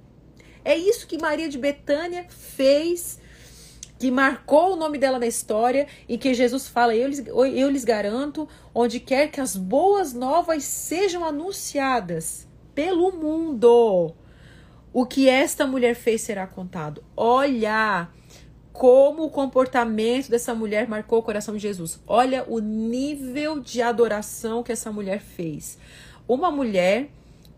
É 0.64 0.74
isso 0.74 1.06
que 1.06 1.18
Maria 1.18 1.48
de 1.48 1.58
Betânia 1.58 2.24
fez, 2.28 3.20
que 3.98 4.10
marcou 4.10 4.72
o 4.72 4.76
nome 4.76 4.96
dela 4.96 5.18
na 5.18 5.26
história 5.26 5.86
e 6.08 6.16
que 6.16 6.32
Jesus 6.32 6.66
fala: 6.66 6.96
eu 6.96 7.06
lhes, 7.06 7.22
eu 7.26 7.70
lhes 7.70 7.84
garanto, 7.84 8.48
onde 8.74 8.98
quer 8.98 9.30
que 9.30 9.42
as 9.42 9.54
boas 9.54 10.14
novas 10.14 10.64
sejam 10.64 11.22
anunciadas 11.22 12.48
pelo 12.74 13.12
mundo, 13.12 14.14
o 14.92 15.04
que 15.04 15.28
esta 15.28 15.66
mulher 15.66 15.94
fez 15.94 16.22
será 16.22 16.46
contado. 16.46 17.04
Olha 17.14 18.08
como 18.74 19.24
o 19.24 19.30
comportamento 19.30 20.28
dessa 20.28 20.52
mulher 20.52 20.88
marcou 20.88 21.20
o 21.20 21.22
coração 21.22 21.54
de 21.54 21.60
Jesus. 21.60 22.00
Olha 22.08 22.44
o 22.48 22.58
nível 22.58 23.60
de 23.60 23.80
adoração 23.80 24.64
que 24.64 24.72
essa 24.72 24.90
mulher 24.90 25.20
fez. 25.20 25.78
Uma 26.26 26.50
mulher 26.50 27.08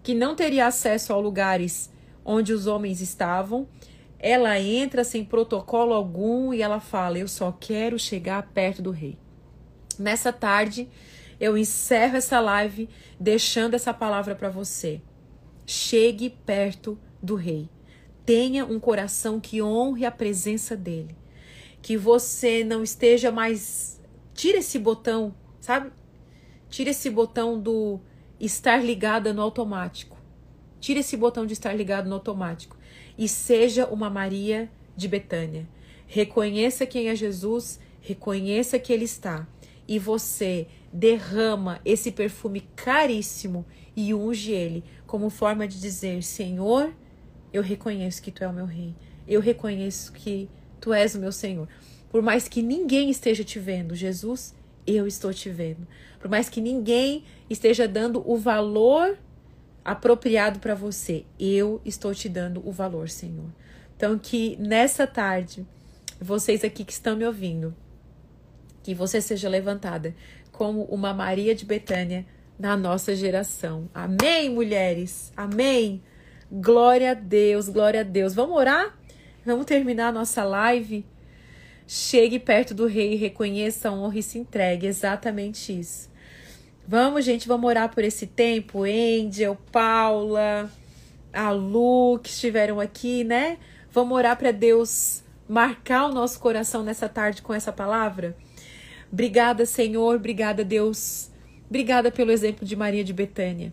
que 0.02 0.12
não 0.12 0.36
teria 0.36 0.66
acesso 0.66 1.14
a 1.14 1.16
lugares 1.16 1.90
onde 2.22 2.52
os 2.52 2.66
homens 2.66 3.00
estavam, 3.00 3.66
ela 4.18 4.60
entra 4.60 5.02
sem 5.04 5.24
protocolo 5.24 5.94
algum 5.94 6.52
e 6.52 6.60
ela 6.60 6.80
fala: 6.80 7.18
Eu 7.18 7.28
só 7.28 7.50
quero 7.50 7.98
chegar 7.98 8.50
perto 8.52 8.82
do 8.82 8.90
rei. 8.90 9.16
Nessa 9.98 10.30
tarde, 10.30 10.86
eu 11.40 11.56
encerro 11.56 12.18
essa 12.18 12.40
live 12.40 12.90
deixando 13.18 13.72
essa 13.72 13.94
palavra 13.94 14.34
para 14.34 14.50
você. 14.50 15.00
Chegue 15.64 16.28
perto 16.44 16.98
do 17.22 17.36
rei. 17.36 17.70
Tenha 18.26 18.66
um 18.66 18.80
coração 18.80 19.38
que 19.38 19.62
honre 19.62 20.04
a 20.04 20.10
presença 20.10 20.76
dele. 20.76 21.16
Que 21.80 21.96
você 21.96 22.64
não 22.64 22.82
esteja 22.82 23.30
mais. 23.30 24.00
Tira 24.34 24.58
esse 24.58 24.78
botão, 24.78 25.32
sabe? 25.60 25.92
Tira 26.68 26.90
esse 26.90 27.08
botão 27.08 27.58
do 27.58 28.00
estar 28.40 28.84
ligada 28.84 29.32
no 29.32 29.40
automático. 29.40 30.16
Tira 30.80 31.00
esse 31.00 31.16
botão 31.16 31.46
de 31.46 31.52
estar 31.52 31.72
ligado 31.72 32.08
no 32.08 32.16
automático. 32.16 32.76
E 33.16 33.28
seja 33.28 33.86
uma 33.86 34.10
Maria 34.10 34.68
de 34.96 35.06
Betânia. 35.06 35.68
Reconheça 36.06 36.84
quem 36.84 37.08
é 37.08 37.14
Jesus, 37.14 37.78
reconheça 38.00 38.78
que 38.78 38.92
ele 38.92 39.04
está. 39.04 39.46
E 39.86 39.98
você 39.98 40.66
derrama 40.92 41.80
esse 41.84 42.10
perfume 42.10 42.62
caríssimo 42.74 43.64
e 43.94 44.12
unge 44.12 44.50
ele 44.52 44.82
como 45.06 45.30
forma 45.30 45.68
de 45.68 45.80
dizer: 45.80 46.22
Senhor, 46.22 46.92
eu 47.56 47.62
reconheço 47.62 48.22
que 48.22 48.30
tu 48.30 48.44
é 48.44 48.48
o 48.48 48.52
meu 48.52 48.66
rei. 48.66 48.94
Eu 49.26 49.40
reconheço 49.40 50.12
que 50.12 50.48
tu 50.80 50.92
és 50.92 51.14
o 51.14 51.18
meu 51.18 51.32
Senhor. 51.32 51.68
Por 52.10 52.22
mais 52.22 52.48
que 52.48 52.62
ninguém 52.62 53.10
esteja 53.10 53.42
te 53.42 53.58
vendo, 53.58 53.94
Jesus, 53.94 54.54
eu 54.86 55.06
estou 55.06 55.32
te 55.32 55.50
vendo. 55.50 55.86
Por 56.20 56.30
mais 56.30 56.48
que 56.48 56.60
ninguém 56.60 57.24
esteja 57.48 57.88
dando 57.88 58.22
o 58.30 58.36
valor 58.36 59.18
apropriado 59.84 60.58
para 60.58 60.74
você, 60.74 61.24
eu 61.38 61.80
estou 61.84 62.14
te 62.14 62.28
dando 62.28 62.66
o 62.66 62.72
valor, 62.72 63.08
Senhor. 63.08 63.50
Então, 63.96 64.18
que 64.18 64.56
nessa 64.56 65.06
tarde, 65.06 65.66
vocês 66.20 66.62
aqui 66.62 66.84
que 66.84 66.92
estão 66.92 67.16
me 67.16 67.26
ouvindo, 67.26 67.74
que 68.82 68.94
você 68.94 69.20
seja 69.20 69.48
levantada 69.48 70.14
como 70.52 70.84
uma 70.84 71.12
Maria 71.12 71.54
de 71.54 71.64
Betânia 71.64 72.26
na 72.58 72.76
nossa 72.76 73.14
geração. 73.14 73.88
Amém, 73.94 74.50
mulheres? 74.50 75.32
Amém. 75.36 76.02
Glória 76.50 77.10
a 77.10 77.14
Deus, 77.14 77.68
glória 77.68 78.00
a 78.00 78.04
Deus. 78.04 78.32
Vamos 78.32 78.56
orar? 78.56 78.96
Vamos 79.44 79.66
terminar 79.66 80.08
a 80.08 80.12
nossa 80.12 80.44
live? 80.44 81.04
Chegue 81.88 82.38
perto 82.38 82.72
do 82.72 82.86
rei, 82.86 83.16
reconheça 83.16 83.88
a 83.88 83.92
honra 83.92 84.18
e 84.18 84.22
se 84.22 84.38
entregue. 84.38 84.86
Exatamente 84.86 85.76
isso. 85.76 86.08
Vamos, 86.86 87.24
gente, 87.24 87.48
vamos 87.48 87.68
orar 87.68 87.92
por 87.92 88.04
esse 88.04 88.28
tempo. 88.28 88.84
Angel, 88.84 89.56
Paula, 89.72 90.70
a 91.32 91.50
Lu, 91.50 92.20
que 92.22 92.28
estiveram 92.28 92.78
aqui, 92.78 93.24
né? 93.24 93.58
Vamos 93.90 94.16
orar 94.16 94.36
para 94.36 94.52
Deus 94.52 95.24
marcar 95.48 96.06
o 96.06 96.12
nosso 96.12 96.38
coração 96.38 96.84
nessa 96.84 97.08
tarde 97.08 97.42
com 97.42 97.52
essa 97.52 97.72
palavra? 97.72 98.36
Obrigada, 99.12 99.66
Senhor. 99.66 100.14
Obrigada, 100.14 100.64
Deus. 100.64 101.28
Obrigada 101.68 102.12
pelo 102.12 102.30
exemplo 102.30 102.64
de 102.64 102.76
Maria 102.76 103.02
de 103.02 103.12
Betânia. 103.12 103.72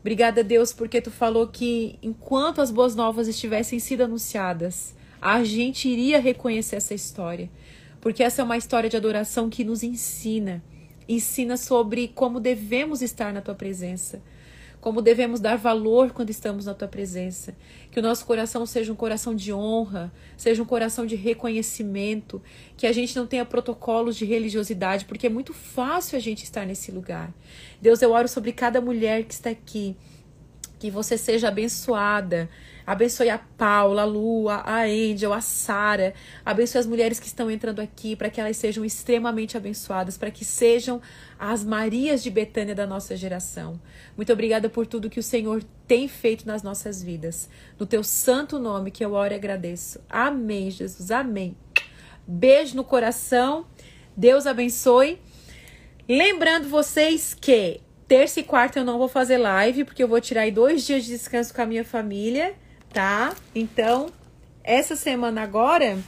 Obrigada, 0.00 0.42
Deus, 0.42 0.72
porque 0.72 1.00
tu 1.00 1.10
falou 1.10 1.46
que 1.46 1.98
enquanto 2.02 2.60
as 2.60 2.70
boas 2.70 2.94
novas 2.94 3.28
estivessem 3.28 3.78
sido 3.78 4.02
anunciadas, 4.02 4.94
a 5.20 5.44
gente 5.44 5.88
iria 5.88 6.18
reconhecer 6.18 6.76
essa 6.76 6.94
história. 6.94 7.50
Porque 8.00 8.22
essa 8.22 8.40
é 8.40 8.44
uma 8.44 8.56
história 8.56 8.88
de 8.88 8.96
adoração 8.96 9.50
que 9.50 9.62
nos 9.62 9.82
ensina. 9.82 10.62
Ensina 11.06 11.56
sobre 11.56 12.08
como 12.08 12.40
devemos 12.40 13.02
estar 13.02 13.32
na 13.32 13.42
tua 13.42 13.54
presença 13.54 14.22
como 14.80 15.02
devemos 15.02 15.40
dar 15.40 15.56
valor 15.56 16.10
quando 16.10 16.30
estamos 16.30 16.64
na 16.64 16.74
tua 16.74 16.88
presença. 16.88 17.54
Que 17.90 17.98
o 17.98 18.02
nosso 18.02 18.24
coração 18.24 18.64
seja 18.64 18.92
um 18.92 18.96
coração 18.96 19.34
de 19.34 19.52
honra, 19.52 20.12
seja 20.36 20.62
um 20.62 20.66
coração 20.66 21.04
de 21.04 21.16
reconhecimento, 21.16 22.42
que 22.76 22.86
a 22.86 22.92
gente 22.92 23.14
não 23.16 23.26
tenha 23.26 23.44
protocolos 23.44 24.16
de 24.16 24.24
religiosidade, 24.24 25.04
porque 25.04 25.26
é 25.26 25.30
muito 25.30 25.52
fácil 25.52 26.16
a 26.16 26.20
gente 26.20 26.44
estar 26.44 26.64
nesse 26.64 26.90
lugar. 26.90 27.32
Deus, 27.80 28.00
eu 28.00 28.12
oro 28.12 28.28
sobre 28.28 28.52
cada 28.52 28.80
mulher 28.80 29.24
que 29.24 29.34
está 29.34 29.50
aqui, 29.50 29.96
que 30.78 30.90
você 30.90 31.18
seja 31.18 31.48
abençoada 31.48 32.48
Abençoe 32.90 33.30
a 33.30 33.38
Paula, 33.38 34.02
a 34.02 34.04
Lu, 34.04 34.48
a 34.48 34.82
Angel, 34.82 35.32
a 35.32 35.40
Sara. 35.40 36.12
Abençoe 36.44 36.80
as 36.80 36.88
mulheres 36.88 37.20
que 37.20 37.28
estão 37.28 37.48
entrando 37.48 37.78
aqui 37.78 38.16
para 38.16 38.28
que 38.28 38.40
elas 38.40 38.56
sejam 38.56 38.84
extremamente 38.84 39.56
abençoadas, 39.56 40.18
para 40.18 40.28
que 40.28 40.44
sejam 40.44 41.00
as 41.38 41.64
Marias 41.64 42.20
de 42.20 42.30
Betânia 42.30 42.74
da 42.74 42.88
nossa 42.88 43.14
geração. 43.14 43.80
Muito 44.16 44.32
obrigada 44.32 44.68
por 44.68 44.88
tudo 44.88 45.08
que 45.08 45.20
o 45.20 45.22
Senhor 45.22 45.62
tem 45.86 46.08
feito 46.08 46.44
nas 46.48 46.64
nossas 46.64 47.00
vidas. 47.00 47.48
No 47.78 47.86
teu 47.86 48.02
santo 48.02 48.58
nome 48.58 48.90
que 48.90 49.04
eu 49.04 49.12
oro 49.12 49.34
e 49.34 49.36
agradeço. 49.36 50.00
Amém, 50.10 50.68
Jesus. 50.68 51.12
Amém. 51.12 51.56
Beijo 52.26 52.74
no 52.74 52.82
coração. 52.82 53.66
Deus 54.16 54.48
abençoe. 54.48 55.20
Lembrando 56.08 56.68
vocês 56.68 57.34
que 57.40 57.80
terça 58.08 58.40
e 58.40 58.42
quarta 58.42 58.80
eu 58.80 58.84
não 58.84 58.98
vou 58.98 59.06
fazer 59.06 59.38
live, 59.38 59.84
porque 59.84 60.02
eu 60.02 60.08
vou 60.08 60.20
tirar 60.20 60.40
aí 60.40 60.50
dois 60.50 60.84
dias 60.84 61.04
de 61.04 61.10
descanso 61.10 61.54
com 61.54 61.62
a 61.62 61.66
minha 61.66 61.84
família 61.84 62.52
tá? 62.92 63.34
Então, 63.54 64.10
essa 64.62 64.96
semana 64.96 65.42
agora 65.42 65.98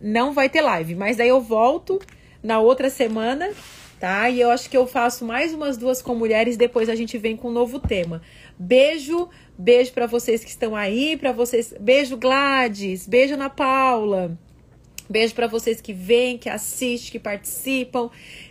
não 0.00 0.32
vai 0.32 0.48
ter 0.48 0.60
live, 0.60 0.94
mas 0.94 1.16
daí 1.16 1.28
eu 1.28 1.40
volto 1.40 2.00
na 2.42 2.60
outra 2.60 2.90
semana, 2.90 3.50
tá? 3.98 4.28
E 4.28 4.40
eu 4.40 4.50
acho 4.50 4.68
que 4.68 4.76
eu 4.76 4.86
faço 4.86 5.24
mais 5.24 5.54
umas 5.54 5.76
duas 5.76 6.02
com 6.02 6.14
mulheres, 6.14 6.56
depois 6.56 6.88
a 6.88 6.94
gente 6.94 7.16
vem 7.18 7.36
com 7.36 7.48
um 7.48 7.52
novo 7.52 7.78
tema. 7.78 8.20
Beijo, 8.58 9.28
beijo 9.56 9.92
para 9.92 10.06
vocês 10.06 10.44
que 10.44 10.50
estão 10.50 10.76
aí, 10.76 11.16
para 11.16 11.32
vocês, 11.32 11.74
beijo 11.80 12.16
Gladys, 12.16 13.06
beijo 13.06 13.34
Ana 13.34 13.50
Paula. 13.50 14.38
Beijo 15.08 15.34
para 15.34 15.46
vocês 15.46 15.80
que 15.80 15.92
vêm, 15.92 16.36
que 16.36 16.48
assistem, 16.48 17.12
que 17.12 17.18
participam, 17.20 18.10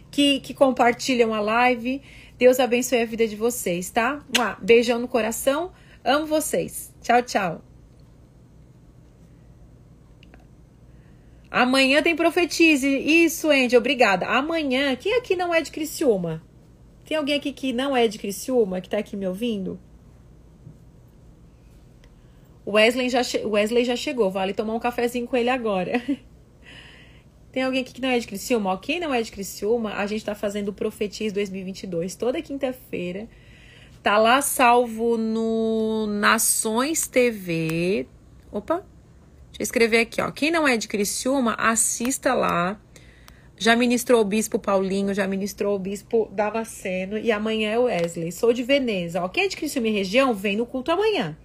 que, 0.09 0.39
que 0.39 0.53
compartilham 0.53 1.33
a 1.33 1.41
live. 1.41 2.01
Deus 2.37 2.61
abençoe 2.61 3.01
a 3.01 3.05
vida 3.05 3.27
de 3.27 3.35
vocês, 3.35 3.89
tá? 3.89 4.23
Beijão 4.61 4.97
no 4.99 5.07
coração. 5.07 5.71
Amo 6.05 6.27
vocês. 6.27 6.93
Tchau, 7.01 7.23
tchau. 7.23 7.61
Amanhã 11.49 12.03
tem 12.03 12.15
profetize. 12.15 12.87
Isso, 12.87 13.49
Andy, 13.49 13.75
obrigada. 13.75 14.27
Amanhã, 14.27 14.95
quem 14.95 15.15
aqui 15.15 15.35
não 15.35 15.51
é 15.51 15.61
de 15.61 15.71
Criciúma? 15.71 16.43
Tem 17.05 17.17
alguém 17.17 17.35
aqui 17.35 17.51
que 17.51 17.73
não 17.73 17.97
é 17.97 18.07
de 18.07 18.19
Criciúma, 18.19 18.81
que 18.81 18.89
tá 18.89 18.99
aqui 18.99 19.17
me 19.17 19.27
ouvindo? 19.27 19.79
Wesley 22.67 23.09
já, 23.09 23.21
Wesley 23.43 23.83
já 23.83 23.95
chegou, 23.95 24.29
vale 24.29 24.53
tomar 24.53 24.75
um 24.75 24.79
cafezinho 24.79 25.27
com 25.27 25.35
ele 25.35 25.49
agora. 25.49 26.01
Tem 27.51 27.63
alguém 27.63 27.81
aqui 27.81 27.93
que 27.93 28.01
não 28.01 28.09
é 28.09 28.19
de 28.19 28.27
Criciúma? 28.27 28.77
Quem 28.79 28.99
não 28.99 29.13
é 29.13 29.23
de 29.23 29.31
Criciúma, 29.31 29.93
a 29.93 30.05
gente 30.05 30.23
tá 30.23 30.35
fazendo 30.35 30.69
o 30.69 30.73
Profetiz 30.73 31.33
2022 31.33 32.15
toda 32.15 32.41
quinta-feira. 32.43 33.27
Tá 34.05 34.19
lá 34.19 34.39
salvo 34.39 35.17
no 35.17 36.05
Nações 36.05 37.07
TV. 37.07 38.05
Opa, 38.51 38.85
deixa 39.47 39.61
eu 39.61 39.63
escrever 39.63 40.01
aqui, 40.01 40.21
ó. 40.21 40.29
Quem 40.29 40.51
não 40.51 40.67
é 40.67 40.77
de 40.77 40.87
Criciúma, 40.87 41.55
assista 41.57 42.35
lá. 42.35 42.79
Já 43.57 43.75
ministrou 43.75 44.21
o 44.21 44.23
Bispo 44.23 44.59
Paulinho, 44.59 45.11
já 45.11 45.25
ministrou 45.25 45.75
o 45.75 45.79
Bispo 45.79 46.29
Damasceno 46.31 47.17
e 47.17 47.31
amanhã 47.31 47.71
é 47.71 47.79
o 47.79 47.85
Wesley. 47.85 48.31
Sou 48.31 48.53
de 48.53 48.61
Veneza. 48.61 49.23
Ó. 49.23 49.27
Quem 49.27 49.45
é 49.45 49.47
de 49.47 49.57
Criciúma 49.57 49.87
e 49.87 49.91
região, 49.91 50.35
vem 50.35 50.55
no 50.55 50.67
culto 50.67 50.91
amanhã. 50.91 51.35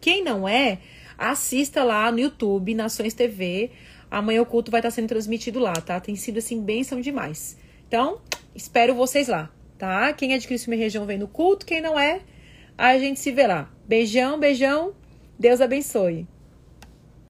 Quem 0.00 0.24
não 0.24 0.48
é, 0.48 0.80
assista 1.16 1.84
lá 1.84 2.10
no 2.10 2.18
YouTube, 2.18 2.74
Nações 2.74 3.14
TV. 3.14 3.70
Amanhã 4.10 4.42
o 4.42 4.46
culto 4.46 4.68
vai 4.68 4.80
estar 4.80 4.90
sendo 4.90 5.06
transmitido 5.06 5.60
lá, 5.60 5.74
tá? 5.74 6.00
Tem 6.00 6.16
sido 6.16 6.38
assim 6.38 6.60
bênção 6.60 7.00
demais. 7.00 7.56
Então, 7.86 8.20
espero 8.52 8.96
vocês 8.96 9.28
lá 9.28 9.48
tá? 9.80 10.12
Quem 10.12 10.34
é 10.34 10.38
de 10.38 10.46
Cristo 10.46 10.68
minha 10.68 10.82
região 10.82 11.06
vem 11.06 11.16
no 11.16 11.26
culto, 11.26 11.64
quem 11.64 11.80
não 11.80 11.98
é, 11.98 12.20
a 12.76 12.98
gente 12.98 13.18
se 13.18 13.32
vê 13.32 13.46
lá. 13.46 13.72
Beijão, 13.88 14.38
beijão. 14.38 14.94
Deus 15.38 15.62
abençoe. 15.62 16.28